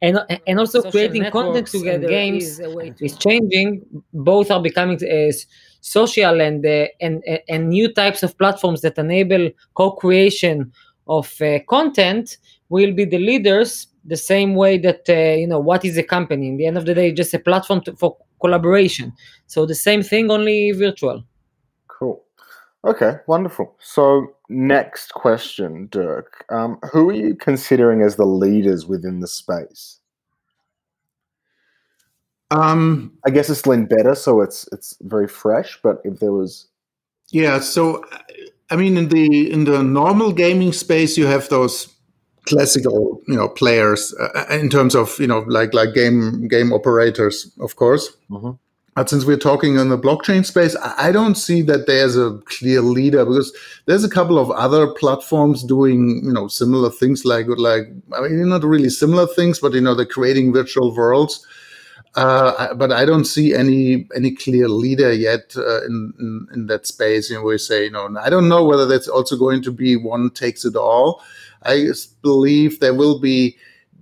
and 0.00 0.18
and 0.46 0.58
also 0.58 0.80
Social 0.80 0.90
creating 0.90 1.30
content 1.30 1.66
together 1.66 2.06
games 2.06 2.60
is, 3.00 3.16
changing. 3.18 3.84
Both 4.12 4.50
are 4.50 4.62
becoming 4.62 5.02
as 5.04 5.46
social 5.80 6.40
and, 6.40 6.64
uh, 6.64 6.86
and 7.00 7.22
and 7.48 7.68
new 7.68 7.92
types 7.92 8.22
of 8.22 8.36
platforms 8.38 8.80
that 8.82 8.98
enable 8.98 9.50
co-creation 9.74 10.72
of 11.08 11.40
uh, 11.40 11.58
content 11.68 12.36
will 12.68 12.92
be 12.92 13.04
the 13.04 13.18
leaders 13.18 13.88
the 14.04 14.16
same 14.16 14.54
way 14.54 14.78
that 14.78 15.02
uh, 15.08 15.36
you 15.36 15.46
know 15.46 15.58
what 15.58 15.84
is 15.84 15.96
a 15.98 16.02
company. 16.02 16.48
In 16.48 16.56
the 16.56 16.66
end 16.66 16.78
of 16.78 16.86
the 16.86 16.94
day 16.94 17.12
just 17.12 17.34
a 17.34 17.38
platform 17.38 17.80
to, 17.82 17.96
for 17.96 18.16
collaboration. 18.40 19.12
So 19.46 19.66
the 19.66 19.74
same 19.74 20.02
thing 20.02 20.30
only 20.30 20.70
virtual 20.72 21.24
okay 22.84 23.16
wonderful 23.26 23.76
so 23.80 24.34
next 24.48 25.12
question, 25.14 25.88
Dirk. 25.90 26.44
Um, 26.50 26.78
who 26.92 27.10
are 27.10 27.14
you 27.14 27.34
considering 27.34 28.02
as 28.02 28.16
the 28.16 28.24
leaders 28.24 28.86
within 28.86 29.20
the 29.20 29.26
space? 29.26 29.98
Um, 32.50 33.12
I 33.26 33.30
guess 33.30 33.50
it's 33.50 33.66
Lynn 33.66 33.86
Better, 33.86 34.14
so 34.14 34.40
it's 34.40 34.68
it's 34.72 34.96
very 35.02 35.28
fresh. 35.28 35.78
But 35.82 36.00
if 36.04 36.18
there 36.18 36.32
was, 36.32 36.68
yeah. 37.28 37.60
So, 37.60 38.04
I 38.70 38.76
mean, 38.76 38.96
in 38.96 39.08
the 39.08 39.50
in 39.50 39.64
the 39.64 39.82
normal 39.82 40.32
gaming 40.32 40.72
space, 40.72 41.18
you 41.18 41.26
have 41.26 41.48
those 41.50 41.94
classical, 42.46 43.20
you 43.28 43.36
know, 43.36 43.48
players 43.48 44.14
uh, 44.18 44.46
in 44.50 44.70
terms 44.70 44.94
of 44.94 45.18
you 45.20 45.26
know, 45.26 45.40
like 45.40 45.74
like 45.74 45.92
game 45.92 46.48
game 46.48 46.72
operators, 46.72 47.52
of 47.60 47.76
course. 47.76 48.16
Mm-hmm. 48.30 48.52
But 48.98 49.08
since 49.08 49.24
we're 49.24 49.36
talking 49.36 49.76
in 49.78 49.90
the 49.90 49.96
blockchain 49.96 50.44
space, 50.44 50.74
I 50.82 51.12
don't 51.12 51.36
see 51.36 51.62
that 51.62 51.86
there's 51.86 52.16
a 52.16 52.36
clear 52.46 52.80
leader 52.80 53.24
because 53.24 53.56
there's 53.86 54.02
a 54.02 54.10
couple 54.10 54.40
of 54.40 54.50
other 54.50 54.88
platforms 54.88 55.62
doing, 55.62 56.22
you 56.24 56.32
know, 56.32 56.48
similar 56.48 56.90
things 56.90 57.24
like 57.24 57.46
like 57.46 57.84
I 58.16 58.22
mean, 58.22 58.48
not 58.48 58.64
really 58.64 58.90
similar 58.90 59.28
things, 59.28 59.60
but 59.60 59.72
you 59.72 59.80
know, 59.80 59.94
they're 59.94 60.04
creating 60.04 60.52
virtual 60.52 60.92
worlds. 60.92 61.46
Uh, 62.16 62.74
but 62.74 62.90
I 62.90 63.04
don't 63.04 63.24
see 63.24 63.54
any 63.54 64.08
any 64.16 64.34
clear 64.34 64.68
leader 64.68 65.12
yet 65.12 65.54
uh, 65.56 65.84
in, 65.84 66.12
in, 66.18 66.48
in 66.54 66.66
that 66.66 66.84
space. 66.84 67.30
You 67.30 67.36
know, 67.36 67.44
we 67.44 67.58
say, 67.58 67.84
you 67.84 67.92
know, 67.92 68.12
I 68.20 68.30
don't 68.30 68.48
know 68.48 68.64
whether 68.64 68.84
that's 68.84 69.06
also 69.06 69.36
going 69.36 69.62
to 69.62 69.70
be 69.70 69.94
one 69.94 70.30
takes 70.30 70.64
it 70.64 70.74
all. 70.74 71.22
I 71.62 71.86
believe 72.20 72.80
there 72.80 72.94
will 72.94 73.20
be 73.20 73.58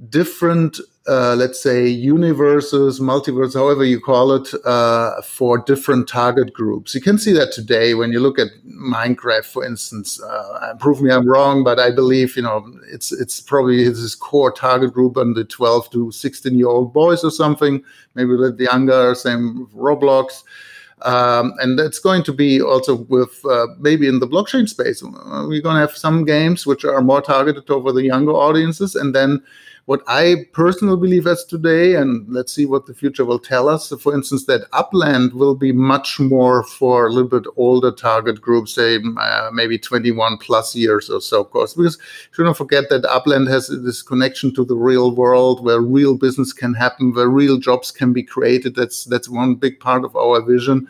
different 0.08 0.80
uh, 1.08 1.34
let's 1.36 1.62
say 1.62 1.86
universes, 1.86 2.98
multiverse, 2.98 3.54
however 3.54 3.84
you 3.84 4.00
call 4.00 4.32
it, 4.32 4.48
uh, 4.64 5.20
for 5.22 5.58
different 5.58 6.08
target 6.08 6.52
groups. 6.52 6.94
You 6.94 7.00
can 7.00 7.16
see 7.16 7.32
that 7.32 7.52
today 7.52 7.94
when 7.94 8.10
you 8.10 8.20
look 8.20 8.38
at 8.38 8.48
Minecraft, 8.66 9.44
for 9.44 9.64
instance. 9.64 10.20
Uh, 10.20 10.75
prove 10.78 11.00
me 11.00 11.12
I'm 11.12 11.28
wrong, 11.28 11.62
but 11.62 11.78
I 11.78 11.90
believe 11.90 12.36
you 12.36 12.42
know 12.42 12.66
it's 12.90 13.12
it's 13.12 13.40
probably 13.40 13.84
this 13.84 14.14
core 14.14 14.52
target 14.52 14.92
group 14.92 15.16
on 15.16 15.34
the 15.34 15.44
12 15.44 15.90
to 15.90 16.10
16 16.10 16.58
year 16.58 16.68
old 16.68 16.92
boys 16.92 17.22
or 17.22 17.30
something, 17.30 17.82
maybe 18.14 18.30
a 18.30 18.36
little 18.36 18.60
younger. 18.60 19.14
Same 19.14 19.66
Roblox. 19.75 20.42
Um, 21.02 21.52
and 21.60 21.78
that's 21.78 21.98
going 21.98 22.22
to 22.25 22.32
be 22.32 22.62
also 22.62 22.96
with 22.96 23.44
uh, 23.44 23.66
maybe 23.78 24.08
in 24.08 24.18
the 24.18 24.26
blockchain 24.26 24.66
space. 24.66 25.02
We're 25.02 25.60
going 25.60 25.75
to 25.75 25.80
have 25.80 25.96
some 25.96 26.25
games 26.25 26.66
which 26.66 26.86
are 26.86 27.02
more 27.02 27.20
targeted 27.20 27.68
over 27.70 27.92
the 27.92 28.02
younger 28.02 28.32
audiences, 28.32 28.94
and 28.94 29.14
then 29.14 29.42
what 29.86 30.02
I 30.08 30.46
personally 30.52 30.96
believe 30.96 31.28
as 31.28 31.44
today, 31.44 31.94
and 31.94 32.26
let's 32.28 32.52
see 32.52 32.66
what 32.66 32.86
the 32.86 32.94
future 32.94 33.24
will 33.24 33.38
tell 33.38 33.68
us. 33.68 33.92
For 34.00 34.12
instance, 34.12 34.44
that 34.46 34.66
Upland 34.72 35.32
will 35.32 35.54
be 35.54 35.70
much 35.70 36.18
more 36.18 36.64
for 36.64 37.06
a 37.06 37.10
little 37.10 37.28
bit 37.28 37.44
older 37.56 37.92
target 37.92 38.40
groups, 38.40 38.74
say 38.74 38.98
uh, 39.18 39.50
maybe 39.52 39.78
21 39.78 40.38
plus 40.38 40.74
years 40.74 41.08
or 41.08 41.20
so, 41.20 41.42
of 41.42 41.50
course. 41.50 41.74
Because 41.74 41.98
shouldn't 42.32 42.56
forget 42.56 42.88
that 42.90 43.04
Upland 43.04 43.46
has 43.46 43.68
this 43.68 44.02
connection 44.02 44.52
to 44.54 44.64
the 44.64 44.76
real 44.76 45.14
world 45.14 45.64
where 45.64 45.80
real 45.80 46.16
business 46.16 46.52
can 46.52 46.74
happen, 46.74 47.14
where 47.14 47.28
real 47.28 47.56
jobs 47.56 47.92
can 47.92 48.12
be 48.12 48.24
created. 48.24 48.74
That's 48.74 49.04
that's 49.04 49.28
one 49.28 49.54
big 49.54 49.78
part 49.78 50.04
of 50.04 50.16
our 50.16 50.42
vision 50.42 50.88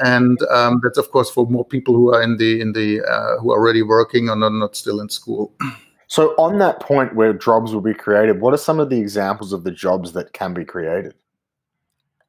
and 0.00 0.42
um, 0.50 0.80
that's 0.82 0.98
of 0.98 1.08
course 1.12 1.30
for 1.30 1.46
more 1.46 1.64
people 1.64 1.94
who 1.94 2.12
are 2.12 2.20
in 2.20 2.36
the 2.36 2.60
in 2.60 2.72
the 2.72 3.00
uh, 3.00 3.38
who 3.38 3.52
are 3.52 3.58
already 3.58 3.80
working 3.82 4.28
and 4.28 4.42
are 4.42 4.50
not 4.50 4.76
still 4.76 5.00
in 5.00 5.08
school. 5.08 5.52
So, 6.14 6.32
on 6.38 6.58
that 6.58 6.78
point 6.78 7.16
where 7.16 7.32
jobs 7.32 7.74
will 7.74 7.80
be 7.80 7.92
created, 7.92 8.40
what 8.40 8.54
are 8.54 8.56
some 8.56 8.78
of 8.78 8.88
the 8.88 9.00
examples 9.00 9.52
of 9.52 9.64
the 9.64 9.72
jobs 9.72 10.12
that 10.12 10.32
can 10.32 10.54
be 10.54 10.64
created? 10.64 11.12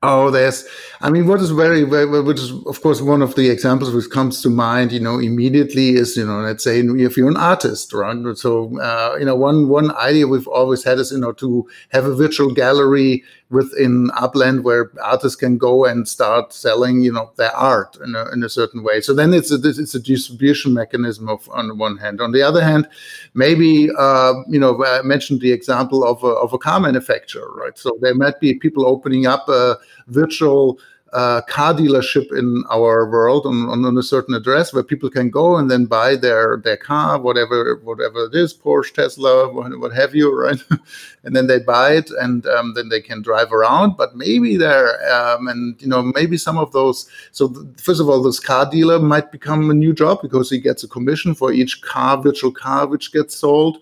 Oh, 0.01 0.31
there's, 0.31 0.67
I 1.01 1.11
mean, 1.11 1.27
what 1.27 1.39
is 1.39 1.51
very, 1.51 1.83
very, 1.83 2.23
which 2.23 2.39
is, 2.39 2.51
of 2.65 2.81
course, 2.81 2.99
one 2.99 3.21
of 3.21 3.35
the 3.35 3.51
examples 3.51 3.93
which 3.93 4.09
comes 4.09 4.41
to 4.41 4.49
mind, 4.49 4.91
you 4.91 4.99
know, 4.99 5.19
immediately 5.19 5.89
is, 5.89 6.17
you 6.17 6.25
know, 6.25 6.39
let's 6.39 6.63
say 6.63 6.79
if 6.79 7.15
you're 7.15 7.29
an 7.29 7.37
artist, 7.37 7.93
right? 7.93 8.17
So, 8.35 8.75
uh, 8.79 9.17
you 9.19 9.25
know, 9.25 9.35
one, 9.35 9.69
one 9.69 9.95
idea 9.97 10.27
we've 10.27 10.47
always 10.47 10.83
had 10.83 10.97
is, 10.97 11.11
you 11.11 11.19
know, 11.19 11.33
to 11.33 11.69
have 11.89 12.05
a 12.05 12.15
virtual 12.15 12.55
gallery 12.55 13.23
within 13.51 14.09
Upland 14.15 14.63
where 14.63 14.91
artists 15.03 15.35
can 15.35 15.57
go 15.57 15.85
and 15.85 16.07
start 16.07 16.51
selling, 16.51 17.01
you 17.01 17.11
know, 17.11 17.31
their 17.35 17.55
art 17.55 17.95
in 18.03 18.15
a, 18.15 18.29
in 18.31 18.43
a 18.43 18.49
certain 18.49 18.83
way. 18.83 19.01
So 19.01 19.13
then 19.13 19.33
it's 19.33 19.51
a, 19.51 19.59
it's 19.63 19.93
a 19.93 19.99
distribution 19.99 20.73
mechanism 20.73 21.29
of, 21.29 21.47
on 21.51 21.77
one 21.77 21.97
hand. 21.97 22.21
On 22.21 22.31
the 22.31 22.41
other 22.41 22.63
hand, 22.63 22.87
maybe, 23.35 23.89
uh, 23.97 24.33
you 24.47 24.59
know, 24.59 24.83
I 24.83 25.03
mentioned 25.03 25.41
the 25.41 25.51
example 25.51 26.03
of 26.03 26.23
a, 26.23 26.27
of 26.27 26.53
a 26.53 26.57
car 26.57 26.79
manufacturer, 26.79 27.51
right? 27.55 27.77
So 27.77 27.97
there 28.01 28.15
might 28.15 28.39
be 28.39 28.55
people 28.55 28.87
opening 28.87 29.27
up 29.27 29.47
a 29.47 29.77
virtual 30.07 30.79
uh, 31.15 31.39
car 31.43 31.73
dealership 31.73 32.37
in 32.37 32.65
our 32.69 33.09
world 33.09 33.45
on, 33.45 33.69
on, 33.69 33.97
a 33.97 34.03
certain 34.03 34.35
address 34.35 34.73
where 34.73 34.83
people 34.83 35.09
can 35.09 35.29
go 35.29 35.55
and 35.55 35.71
then 35.71 35.85
buy 35.85 36.13
their 36.17 36.57
their 36.57 36.75
car, 36.75 37.17
whatever 37.17 37.79
whatever 37.83 38.25
it 38.25 38.35
is, 38.35 38.53
Porsche, 38.53 38.93
Tesla, 38.93 39.49
what, 39.49 39.93
have 39.93 40.13
you, 40.13 40.37
right? 40.37 40.61
and 41.23 41.33
then 41.33 41.47
they 41.47 41.59
buy 41.59 41.93
it 41.93 42.09
and 42.19 42.45
um, 42.47 42.73
then 42.73 42.89
they 42.89 42.99
can 42.99 43.21
drive 43.21 43.53
around. 43.53 43.95
But 43.95 44.17
maybe 44.17 44.57
there, 44.57 44.89
um, 45.09 45.47
and 45.47 45.81
you 45.81 45.87
know, 45.87 46.01
maybe 46.03 46.35
some 46.35 46.57
of 46.57 46.73
those. 46.73 47.09
So 47.31 47.47
th- 47.47 47.65
first 47.79 48.01
of 48.01 48.09
all, 48.09 48.21
this 48.21 48.41
car 48.41 48.69
dealer 48.69 48.99
might 48.99 49.31
become 49.31 49.69
a 49.69 49.73
new 49.73 49.93
job 49.93 50.21
because 50.21 50.49
he 50.49 50.59
gets 50.59 50.83
a 50.83 50.89
commission 50.89 51.33
for 51.33 51.53
each 51.53 51.81
car, 51.81 52.21
virtual 52.21 52.51
car, 52.51 52.87
which 52.87 53.13
gets 53.13 53.35
sold. 53.35 53.77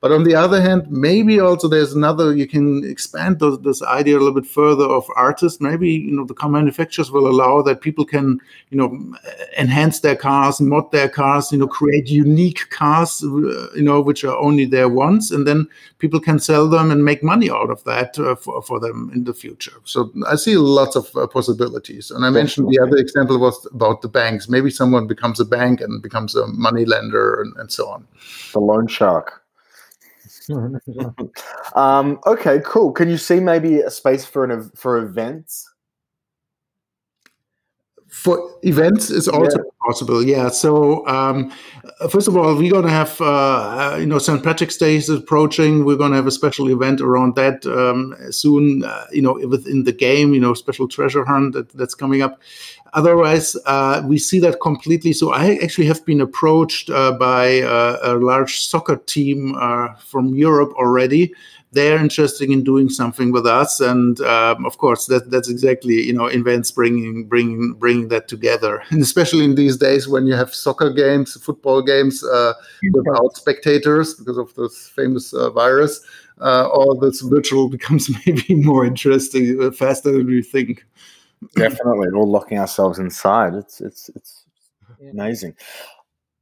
But 0.00 0.12
on 0.12 0.24
the 0.24 0.34
other 0.34 0.62
hand, 0.62 0.90
maybe 0.90 1.40
also 1.40 1.68
there's 1.68 1.92
another, 1.92 2.34
you 2.34 2.46
can 2.46 2.82
expand 2.84 3.38
this, 3.38 3.58
this 3.58 3.82
idea 3.82 4.16
a 4.16 4.20
little 4.20 4.40
bit 4.40 4.46
further 4.46 4.84
of 4.84 5.04
artists. 5.14 5.60
Maybe, 5.60 5.90
you 5.90 6.12
know, 6.12 6.24
the 6.24 6.32
car 6.32 6.48
manufacturers 6.48 7.10
will 7.10 7.26
allow 7.26 7.60
that 7.62 7.82
people 7.82 8.06
can, 8.06 8.40
you 8.70 8.78
know, 8.78 9.14
enhance 9.58 10.00
their 10.00 10.16
cars, 10.16 10.58
mod 10.58 10.90
their 10.90 11.08
cars, 11.10 11.52
you 11.52 11.58
know, 11.58 11.66
create 11.66 12.08
unique 12.08 12.70
cars, 12.70 13.22
uh, 13.22 13.68
you 13.74 13.82
know, 13.82 14.00
which 14.00 14.24
are 14.24 14.38
only 14.38 14.64
there 14.64 14.88
once. 14.88 15.30
And 15.30 15.46
then 15.46 15.68
people 15.98 16.18
can 16.18 16.38
sell 16.38 16.66
them 16.66 16.90
and 16.90 17.04
make 17.04 17.22
money 17.22 17.50
out 17.50 17.68
of 17.68 17.84
that 17.84 18.18
uh, 18.18 18.36
for, 18.36 18.62
for 18.62 18.80
them 18.80 19.10
in 19.14 19.24
the 19.24 19.34
future. 19.34 19.76
So 19.84 20.10
I 20.26 20.36
see 20.36 20.56
lots 20.56 20.96
of 20.96 21.14
uh, 21.14 21.26
possibilities. 21.26 22.10
And 22.10 22.24
I 22.24 22.30
mentioned 22.30 22.70
the 22.70 22.80
other 22.80 22.96
example 22.96 23.38
was 23.38 23.66
about 23.70 24.00
the 24.00 24.08
banks. 24.08 24.48
Maybe 24.48 24.70
someone 24.70 25.06
becomes 25.06 25.40
a 25.40 25.44
bank 25.44 25.82
and 25.82 26.02
becomes 26.02 26.34
a 26.34 26.46
money 26.46 26.86
lender 26.86 27.42
and, 27.42 27.54
and 27.58 27.70
so 27.70 27.86
on. 27.86 28.08
The 28.54 28.60
loan 28.60 28.86
shark. 28.86 29.39
um, 31.74 32.18
okay, 32.26 32.60
cool. 32.64 32.92
Can 32.92 33.08
you 33.08 33.18
see 33.18 33.40
maybe 33.40 33.80
a 33.80 33.90
space 33.90 34.24
for 34.24 34.44
an 34.44 34.70
for 34.74 34.98
events? 34.98 35.69
For 38.10 38.58
events 38.62 39.08
is 39.08 39.28
also 39.28 39.58
yeah. 39.58 39.86
possible 39.86 40.22
yeah. 40.22 40.48
So 40.48 41.06
um, 41.06 41.52
first 42.10 42.26
of 42.26 42.36
all 42.36 42.56
we're 42.56 42.70
going 42.70 42.84
to 42.84 42.90
have 42.90 43.20
uh, 43.20 43.96
you 44.00 44.06
know 44.06 44.18
st 44.18 44.42
patrick's 44.42 44.76
day 44.76 44.96
is 44.96 45.08
approaching. 45.08 45.84
We're 45.84 45.96
going 45.96 46.10
to 46.10 46.16
have 46.16 46.26
a 46.26 46.32
special 46.32 46.68
event 46.70 47.00
around 47.00 47.36
that 47.36 47.64
um, 47.66 48.16
soon 48.32 48.84
uh, 48.84 49.06
you 49.12 49.22
know 49.22 49.34
within 49.46 49.84
the 49.84 49.92
game 49.92 50.34
you 50.34 50.40
know 50.40 50.54
special 50.54 50.88
treasure 50.88 51.24
hunt 51.24 51.54
that, 51.54 51.68
that's 51.70 51.94
coming 51.94 52.20
up. 52.20 52.40
Otherwise 52.94 53.56
uh, 53.66 54.02
we 54.04 54.18
see 54.18 54.40
that 54.40 54.60
completely. 54.60 55.12
So 55.12 55.32
i 55.32 55.54
actually 55.62 55.86
have 55.86 56.04
been 56.04 56.20
approached 56.20 56.90
uh, 56.90 57.12
by 57.12 57.60
uh, 57.60 57.98
a 58.02 58.14
large 58.14 58.60
soccer 58.60 58.96
team 58.96 59.54
uh, 59.54 59.94
from 59.94 60.34
europe 60.34 60.72
already 60.74 61.32
they're 61.72 61.98
interested 61.98 62.50
in 62.50 62.64
doing 62.64 62.88
something 62.88 63.30
with 63.30 63.46
us, 63.46 63.80
and 63.80 64.20
um, 64.22 64.66
of 64.66 64.78
course, 64.78 65.06
that 65.06 65.30
that's 65.30 65.48
exactly 65.48 66.02
you 66.02 66.12
know 66.12 66.26
events 66.26 66.70
bringing 66.72 67.26
bringing 67.26 67.74
bringing 67.74 68.08
that 68.08 68.28
together, 68.28 68.82
and 68.90 69.00
especially 69.00 69.44
in 69.44 69.54
these 69.54 69.76
days 69.76 70.08
when 70.08 70.26
you 70.26 70.34
have 70.34 70.54
soccer 70.54 70.90
games, 70.90 71.40
football 71.42 71.82
games 71.82 72.24
uh, 72.24 72.54
without 72.92 73.36
spectators 73.36 74.14
because 74.14 74.38
of 74.38 74.54
this 74.54 74.88
famous 74.88 75.32
uh, 75.32 75.50
virus. 75.50 76.00
Uh, 76.40 76.66
all 76.68 76.94
this 76.94 77.20
virtual 77.20 77.68
becomes 77.76 78.10
maybe 78.24 78.54
more 78.54 78.84
interesting 78.86 79.62
uh, 79.62 79.70
faster 79.70 80.10
than 80.10 80.26
we 80.26 80.42
think. 80.42 80.84
Definitely, 81.54 82.08
we're 82.08 82.16
all 82.16 82.30
locking 82.30 82.58
ourselves 82.58 82.98
inside. 82.98 83.54
It's 83.54 83.80
it's 83.80 84.08
it's 84.10 84.44
yeah. 85.00 85.10
amazing. 85.10 85.54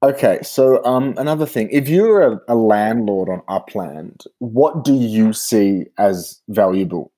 Okay, 0.01 0.39
so 0.43 0.85
um, 0.85 1.15
another 1.19 1.45
thing, 1.45 1.69
if 1.73 1.89
you're 1.89 2.23
a, 2.23 2.41
a 2.47 2.55
landlord 2.55 3.29
on 3.29 3.43
Upland, 3.49 4.23
what 4.39 4.85
do 4.85 4.95
you 4.95 5.33
see 5.33 5.87
as 5.99 6.41
valuable? 6.49 7.11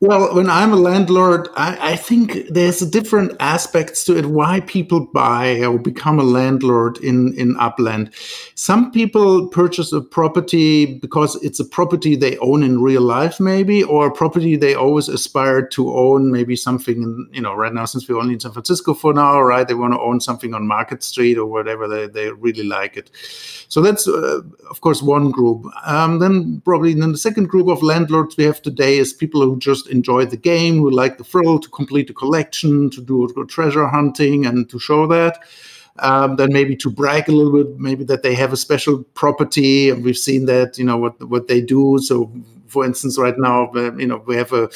Well, 0.00 0.34
when 0.34 0.50
I'm 0.50 0.74
a 0.74 0.76
landlord, 0.76 1.48
I, 1.56 1.92
I, 1.92 1.96
think 1.96 2.48
there's 2.50 2.80
different 2.80 3.32
aspects 3.40 4.04
to 4.04 4.18
it 4.18 4.26
why 4.26 4.60
people 4.60 5.06
buy 5.06 5.64
or 5.64 5.78
become 5.78 6.20
a 6.20 6.22
landlord 6.22 6.98
in, 6.98 7.32
in 7.32 7.56
Upland. 7.58 8.12
Some 8.56 8.90
people 8.90 9.48
purchase 9.48 9.94
a 9.94 10.02
property 10.02 10.98
because 10.98 11.42
it's 11.42 11.60
a 11.60 11.64
property 11.64 12.14
they 12.14 12.36
own 12.38 12.62
in 12.62 12.82
real 12.82 13.00
life, 13.00 13.40
maybe, 13.40 13.82
or 13.82 14.08
a 14.08 14.12
property 14.12 14.54
they 14.54 14.74
always 14.74 15.08
aspired 15.08 15.70
to 15.70 15.96
own, 15.96 16.30
maybe 16.30 16.56
something, 16.56 17.02
in, 17.02 17.26
you 17.32 17.40
know, 17.40 17.54
right 17.54 17.72
now, 17.72 17.86
since 17.86 18.06
we're 18.06 18.18
only 18.18 18.34
in 18.34 18.40
San 18.40 18.52
Francisco 18.52 18.92
for 18.92 19.14
now, 19.14 19.40
right, 19.40 19.66
they 19.66 19.72
want 19.72 19.94
to 19.94 20.00
own 20.00 20.20
something 20.20 20.52
on 20.52 20.66
Market 20.66 21.02
Street 21.02 21.38
or 21.38 21.46
whatever, 21.46 21.88
they, 21.88 22.06
they 22.06 22.30
really 22.32 22.64
like 22.64 22.98
it. 22.98 23.10
So 23.68 23.80
that's, 23.80 24.06
uh, 24.06 24.42
of 24.68 24.82
course, 24.82 25.00
one 25.00 25.30
group. 25.30 25.64
Um, 25.86 26.18
then 26.18 26.60
probably 26.66 26.92
then 26.92 27.12
the 27.12 27.18
second 27.18 27.48
group 27.48 27.68
of 27.68 27.82
landlords 27.82 28.36
we 28.36 28.44
have 28.44 28.60
today 28.60 28.98
is 28.98 29.14
people 29.14 29.40
who 29.40 29.58
just 29.58 29.85
enjoy 29.86 30.26
the 30.26 30.36
game, 30.36 30.78
who 30.78 30.90
like 30.90 31.18
the 31.18 31.24
thrill 31.24 31.58
to 31.58 31.68
complete 31.68 32.06
the 32.08 32.14
collection, 32.14 32.90
to 32.90 33.00
do 33.00 33.28
treasure 33.48 33.86
hunting, 33.86 34.46
and 34.46 34.68
to 34.70 34.78
show 34.78 35.06
that. 35.06 35.38
Um, 35.98 36.36
then 36.36 36.52
maybe 36.52 36.76
to 36.76 36.90
brag 36.90 37.28
a 37.28 37.32
little 37.32 37.52
bit, 37.52 37.78
maybe 37.80 38.04
that 38.04 38.22
they 38.22 38.34
have 38.34 38.52
a 38.52 38.56
special 38.56 39.02
property, 39.14 39.88
and 39.90 40.04
we've 40.04 40.18
seen 40.18 40.46
that, 40.46 40.76
you 40.76 40.84
know, 40.84 40.98
what 40.98 41.22
what 41.28 41.48
they 41.48 41.60
do. 41.60 41.98
So 42.02 42.30
for 42.68 42.84
instance, 42.84 43.18
right 43.18 43.38
now, 43.38 43.70
uh, 43.74 43.94
you 43.96 44.06
know, 44.06 44.22
we 44.26 44.36
have 44.36 44.52
a 44.52 44.68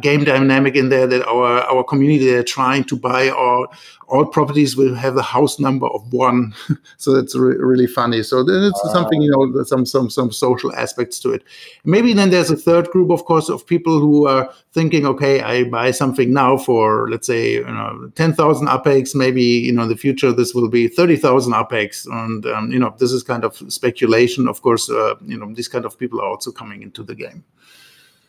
game 0.00 0.24
dynamic 0.24 0.76
in 0.76 0.88
there 0.88 1.06
that 1.06 1.26
our 1.26 1.60
our 1.62 1.84
community 1.84 2.34
are 2.34 2.42
trying 2.42 2.84
to 2.84 2.96
buy 2.96 3.28
all 3.28 3.66
all 4.08 4.24
properties 4.24 4.76
will 4.76 4.94
have 4.94 5.16
a 5.16 5.22
house 5.22 5.58
number 5.58 5.86
of 5.86 6.12
one, 6.12 6.54
so 6.96 7.12
that's 7.12 7.36
re- 7.36 7.56
really 7.56 7.86
funny. 7.86 8.22
So 8.22 8.42
then 8.42 8.64
it's 8.64 8.80
uh, 8.84 8.92
something 8.92 9.20
you 9.20 9.30
know, 9.30 9.62
some 9.64 9.84
some 9.84 10.08
some 10.10 10.32
social 10.32 10.74
aspects 10.74 11.18
to 11.20 11.30
it. 11.30 11.44
Maybe 11.84 12.12
then 12.12 12.30
there's 12.30 12.50
a 12.50 12.56
third 12.56 12.88
group, 12.88 13.10
of 13.10 13.24
course, 13.24 13.48
of 13.48 13.66
people 13.66 14.00
who 14.00 14.26
are 14.26 14.50
thinking, 14.72 15.06
okay, 15.06 15.40
I 15.42 15.64
buy 15.64 15.90
something 15.90 16.32
now 16.32 16.56
for 16.56 17.10
let's 17.10 17.26
say 17.26 17.54
you 17.54 17.64
know 17.64 18.10
ten 18.14 18.32
thousand 18.32 18.68
UPX. 18.68 19.14
Maybe 19.14 19.42
you 19.42 19.72
know 19.72 19.82
in 19.82 19.88
the 19.88 19.96
future 19.96 20.32
this 20.32 20.54
will 20.54 20.68
be 20.68 20.88
thirty 20.88 21.16
thousand 21.16 21.52
UPX, 21.52 22.06
and 22.06 22.46
um, 22.46 22.72
you 22.72 22.78
know 22.78 22.94
this 22.98 23.12
is 23.12 23.22
kind 23.22 23.44
of 23.44 23.56
speculation. 23.72 24.48
Of 24.48 24.62
course, 24.62 24.90
uh, 24.90 25.14
you 25.24 25.38
know 25.38 25.52
these 25.52 25.68
kind 25.68 25.84
of 25.84 25.98
people 25.98 26.20
are 26.20 26.28
also 26.28 26.50
coming 26.50 26.82
into 26.82 27.02
the 27.02 27.14
game. 27.14 27.44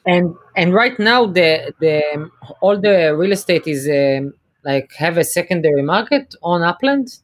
And 0.05 0.35
and 0.55 0.73
right 0.73 0.97
now 0.97 1.25
the 1.25 1.73
the 1.79 2.29
all 2.61 2.79
the 2.79 3.15
real 3.15 3.31
estate 3.31 3.67
is 3.67 3.87
um, 3.87 4.33
like 4.63 4.91
have 4.93 5.17
a 5.17 5.23
secondary 5.23 5.81
market 5.81 6.35
on 6.41 6.61
Upland. 6.61 7.19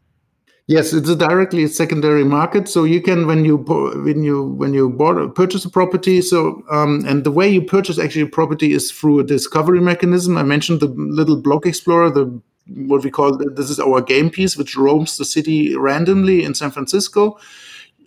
Yes, 0.68 0.94
it's 0.94 1.10
a 1.10 1.16
directly 1.16 1.64
a 1.64 1.68
secondary 1.68 2.24
market. 2.24 2.68
So 2.68 2.86
you 2.86 3.00
can 3.00 3.28
when 3.28 3.46
you 3.46 3.58
when 3.58 4.24
you 4.24 4.44
when 4.44 4.74
you 4.74 4.90
bought, 4.90 5.36
purchase 5.36 5.64
a 5.64 5.70
property. 5.70 6.22
So 6.22 6.64
um, 6.72 7.06
and 7.08 7.24
the 7.24 7.32
way 7.32 7.48
you 7.48 7.62
purchase 7.62 8.00
actually 8.00 8.24
a 8.24 8.28
property 8.28 8.74
is 8.74 8.92
through 8.92 9.20
a 9.20 9.24
discovery 9.24 9.80
mechanism. 9.80 10.38
I 10.38 10.44
mentioned 10.44 10.80
the 10.80 10.88
little 10.88 11.40
block 11.40 11.68
explorer, 11.68 12.10
the 12.10 12.42
what 12.68 13.04
we 13.04 13.12
call 13.12 13.38
this 13.38 13.70
is 13.70 13.80
our 13.80 14.02
game 14.02 14.32
piece, 14.32 14.58
which 14.58 14.76
roams 14.76 15.18
the 15.18 15.26
city 15.26 15.76
randomly 15.76 16.44
in 16.44 16.56
San 16.56 16.72
Francisco 16.72 17.38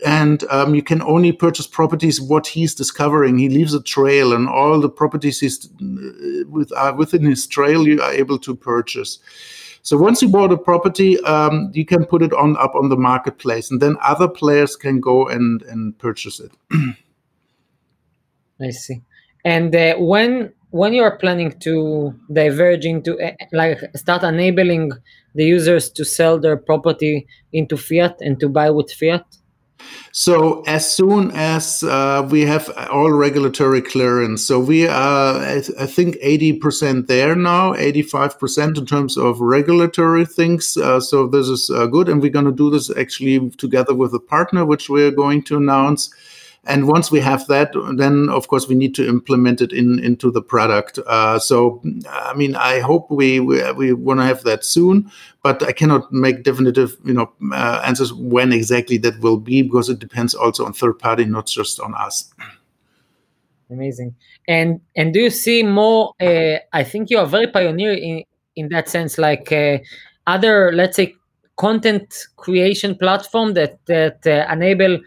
and 0.04 0.44
um, 0.50 0.74
you 0.74 0.82
can 0.82 1.02
only 1.02 1.32
purchase 1.32 1.66
properties 1.66 2.20
what 2.20 2.46
he's 2.46 2.74
discovering. 2.74 3.38
He 3.38 3.48
leaves 3.48 3.74
a 3.74 3.82
trail, 3.82 4.32
and 4.32 4.48
all 4.48 4.80
the 4.80 4.88
properties 4.88 5.40
he's 5.40 5.66
uh, 5.66 6.44
with 6.48 6.72
uh, 6.72 6.94
within 6.96 7.24
his 7.24 7.46
trail 7.46 7.86
you 7.86 8.00
are 8.00 8.12
able 8.12 8.38
to 8.40 8.54
purchase. 8.54 9.18
So 9.82 9.96
once 9.96 10.20
you 10.20 10.28
bought 10.28 10.52
a 10.52 10.58
property, 10.58 11.18
um, 11.20 11.70
you 11.72 11.86
can 11.86 12.04
put 12.04 12.22
it 12.22 12.32
on 12.32 12.56
up 12.58 12.74
on 12.74 12.88
the 12.88 12.96
marketplace, 12.96 13.70
and 13.70 13.80
then 13.80 13.96
other 14.02 14.28
players 14.28 14.76
can 14.76 15.00
go 15.00 15.26
and 15.28 15.62
and 15.62 15.98
purchase 15.98 16.40
it. 16.40 16.52
I 18.60 18.70
see. 18.70 19.02
And 19.44 19.74
uh, 19.74 19.94
when 19.96 20.52
when 20.70 20.92
you 20.92 21.02
are 21.02 21.16
planning 21.16 21.58
to 21.60 22.14
diverge 22.32 22.84
into 22.84 23.18
uh, 23.20 23.32
like 23.52 23.80
start 23.96 24.22
enabling 24.22 24.92
the 25.34 25.44
users 25.44 25.88
to 25.90 26.04
sell 26.04 26.38
their 26.38 26.56
property 26.56 27.26
into 27.52 27.76
fiat 27.76 28.16
and 28.20 28.38
to 28.40 28.48
buy 28.48 28.70
with 28.70 28.92
fiat 28.92 29.24
so 30.12 30.62
as 30.66 30.90
soon 30.94 31.30
as 31.32 31.82
uh, 31.82 32.26
we 32.30 32.42
have 32.42 32.68
all 32.90 33.12
regulatory 33.12 33.82
clearance, 33.82 34.44
so 34.44 34.58
we 34.58 34.86
are, 34.86 35.40
I, 35.40 35.60
th- 35.60 35.78
I 35.78 35.86
think, 35.86 36.16
eighty 36.20 36.52
percent 36.52 37.06
there 37.08 37.34
now, 37.34 37.74
eighty-five 37.74 38.38
percent 38.38 38.78
in 38.78 38.86
terms 38.86 39.16
of 39.16 39.40
regulatory 39.40 40.24
things. 40.24 40.76
Uh, 40.76 41.00
so 41.00 41.26
this 41.26 41.48
is 41.48 41.70
uh, 41.70 41.86
good, 41.86 42.08
and 42.08 42.20
we're 42.20 42.30
going 42.30 42.44
to 42.44 42.52
do 42.52 42.70
this 42.70 42.90
actually 42.96 43.50
together 43.50 43.94
with 43.94 44.14
a 44.14 44.20
partner, 44.20 44.64
which 44.64 44.88
we're 44.88 45.10
going 45.10 45.42
to 45.44 45.56
announce. 45.56 46.10
And 46.68 46.86
once 46.86 47.10
we 47.10 47.18
have 47.20 47.46
that, 47.46 47.72
then 47.96 48.28
of 48.28 48.48
course 48.48 48.68
we 48.68 48.74
need 48.74 48.94
to 48.96 49.08
implement 49.08 49.60
it 49.62 49.72
in 49.72 49.98
into 49.98 50.30
the 50.30 50.42
product. 50.42 50.98
Uh, 51.06 51.38
so, 51.38 51.82
I 52.10 52.34
mean, 52.34 52.54
I 52.54 52.80
hope 52.80 53.10
we 53.10 53.40
we, 53.40 53.72
we 53.72 53.92
want 53.94 54.20
to 54.20 54.26
have 54.26 54.42
that 54.42 54.64
soon, 54.64 55.10
but 55.42 55.62
I 55.62 55.72
cannot 55.72 56.12
make 56.12 56.42
definitive, 56.42 56.96
you 57.04 57.14
know, 57.14 57.32
uh, 57.52 57.82
answers 57.84 58.12
when 58.12 58.52
exactly 58.52 58.98
that 58.98 59.18
will 59.20 59.38
be 59.38 59.62
because 59.62 59.88
it 59.88 59.98
depends 59.98 60.34
also 60.34 60.66
on 60.66 60.74
third 60.74 60.98
party, 60.98 61.24
not 61.24 61.46
just 61.46 61.80
on 61.80 61.94
us. 61.94 62.32
Amazing. 63.70 64.14
And 64.46 64.80
and 64.94 65.14
do 65.14 65.20
you 65.20 65.30
see 65.30 65.62
more? 65.62 66.12
Uh, 66.20 66.58
I 66.72 66.84
think 66.84 67.10
you 67.10 67.18
are 67.18 67.26
very 67.26 67.46
pioneer 67.46 67.92
in 67.92 68.24
in 68.56 68.68
that 68.68 68.88
sense, 68.88 69.16
like 69.16 69.52
uh, 69.52 69.78
other, 70.26 70.72
let's 70.72 70.96
say, 70.96 71.14
content 71.56 72.14
creation 72.36 72.94
platform 72.94 73.54
that 73.54 73.78
that 73.86 74.26
uh, 74.26 74.52
enable 74.52 74.98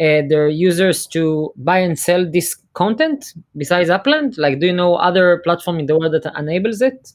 uh, 0.00 0.22
their 0.28 0.48
users 0.48 1.06
to 1.08 1.52
buy 1.56 1.78
and 1.78 1.98
sell 1.98 2.28
this 2.30 2.56
content 2.72 3.34
besides 3.56 3.90
Upland? 3.90 4.38
Like, 4.38 4.58
do 4.60 4.66
you 4.66 4.72
know 4.72 4.94
other 4.94 5.38
platform 5.44 5.78
in 5.78 5.86
the 5.86 5.98
world 5.98 6.14
that 6.14 6.32
enables 6.38 6.80
it? 6.80 7.12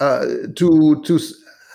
Uh, 0.00 0.26
to 0.56 1.00
to 1.04 1.20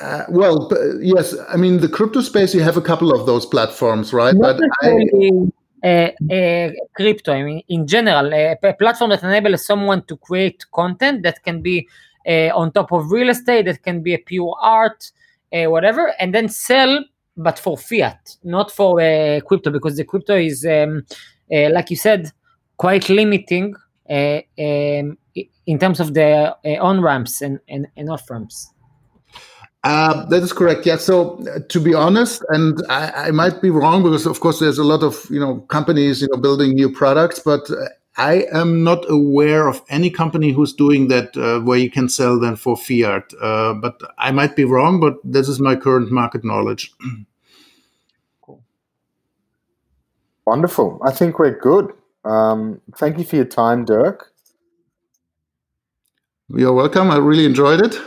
uh, 0.01 0.23
well, 0.29 0.69
yes. 1.01 1.35
I 1.49 1.57
mean, 1.57 1.79
the 1.79 1.89
crypto 1.89 2.21
space, 2.21 2.53
you 2.53 2.61
have 2.61 2.77
a 2.77 2.81
couple 2.81 3.11
of 3.13 3.25
those 3.25 3.45
platforms, 3.45 4.13
right? 4.13 4.33
Not 4.35 4.57
but 4.57 4.69
I, 4.81 5.51
uh, 5.83 6.69
crypto. 6.95 7.33
I 7.33 7.43
mean, 7.43 7.63
in 7.67 7.87
general, 7.87 8.33
a, 8.33 8.57
a, 8.61 8.73
platform 8.73 9.09
that 9.11 9.23
enables 9.23 9.65
someone 9.65 10.03
to 10.05 10.17
create 10.17 10.65
content 10.71 11.23
that 11.23 11.43
can 11.43 11.61
be 11.61 11.87
uh, 12.27 12.49
on 12.55 12.71
top 12.71 12.91
of 12.91 13.11
real 13.11 13.29
estate, 13.29 13.65
that 13.65 13.83
can 13.83 14.01
be 14.01 14.13
a 14.13 14.17
pure 14.17 14.55
art, 14.61 15.11
uh, 15.53 15.65
whatever, 15.65 16.13
and 16.19 16.33
then 16.33 16.47
sell 16.49 17.03
but 17.39 17.57
for 17.57 17.77
fiat, 17.77 18.37
not 18.43 18.69
for 18.69 18.99
uh, 18.99 19.39
crypto, 19.41 19.71
because 19.71 19.95
the 19.95 20.03
crypto 20.03 20.35
is, 20.35 20.65
um, 20.65 21.05
uh, 21.51 21.69
like 21.71 21.89
you 21.89 21.95
said, 21.95 22.31
quite 22.77 23.09
limiting 23.09 23.75
uh, 24.09 24.41
um, 24.59 25.17
in 25.65 25.79
terms 25.79 25.99
of 25.99 26.13
the 26.13 26.55
uh, 26.65 26.83
on 26.83 27.01
ramps 27.01 27.41
and, 27.41 27.59
and, 27.69 27.87
and 27.95 28.09
off 28.09 28.29
ramps. 28.29 28.71
Uh, 29.85 30.25
that 30.25 30.43
is 30.43 30.51
correct. 30.51 30.85
Yeah. 30.85 30.97
So 30.97 31.41
uh, 31.47 31.59
to 31.69 31.79
be 31.79 31.93
honest, 31.93 32.43
and 32.49 32.83
I, 32.89 33.27
I, 33.27 33.31
might 33.31 33.61
be 33.61 33.69
wrong 33.69 34.03
because 34.03 34.25
of 34.25 34.41
course 34.41 34.59
there's 34.59 34.77
a 34.77 34.83
lot 34.83 35.03
of 35.03 35.25
you 35.29 35.39
know 35.39 35.61
companies 35.69 36.21
you 36.21 36.27
know 36.29 36.37
building 36.37 36.75
new 36.75 36.91
products, 36.91 37.39
but 37.39 37.69
I 38.19 38.47
am 38.51 38.83
not 38.83 39.09
aware 39.09 39.69
of 39.69 39.81
any 39.87 40.09
company 40.09 40.51
who's 40.51 40.73
doing 40.73 41.07
that 41.07 41.37
uh, 41.37 41.61
where 41.61 41.77
you 41.77 41.89
can 41.89 42.09
sell 42.09 42.37
them 42.37 42.57
for 42.57 42.75
fiat. 42.75 43.33
Uh, 43.41 43.73
but 43.73 44.01
I 44.17 44.31
might 44.31 44.57
be 44.57 44.65
wrong, 44.65 44.99
but 44.99 45.15
this 45.23 45.47
is 45.47 45.61
my 45.61 45.77
current 45.77 46.11
market 46.11 46.43
knowledge. 46.43 46.91
cool. 48.41 48.61
Wonderful. 50.49 50.99
I 51.05 51.11
think 51.11 51.37
we're 51.37 51.59
good. 51.59 51.93
Um, 52.25 52.81
thank 52.97 53.19
you 53.19 53.23
for 53.23 53.35
your 53.35 53.45
time, 53.45 53.85
Dirk. 53.85 54.31
You're 56.49 56.73
welcome. 56.73 57.11
I 57.11 57.17
really 57.17 57.45
enjoyed 57.45 57.81
it. 57.81 57.99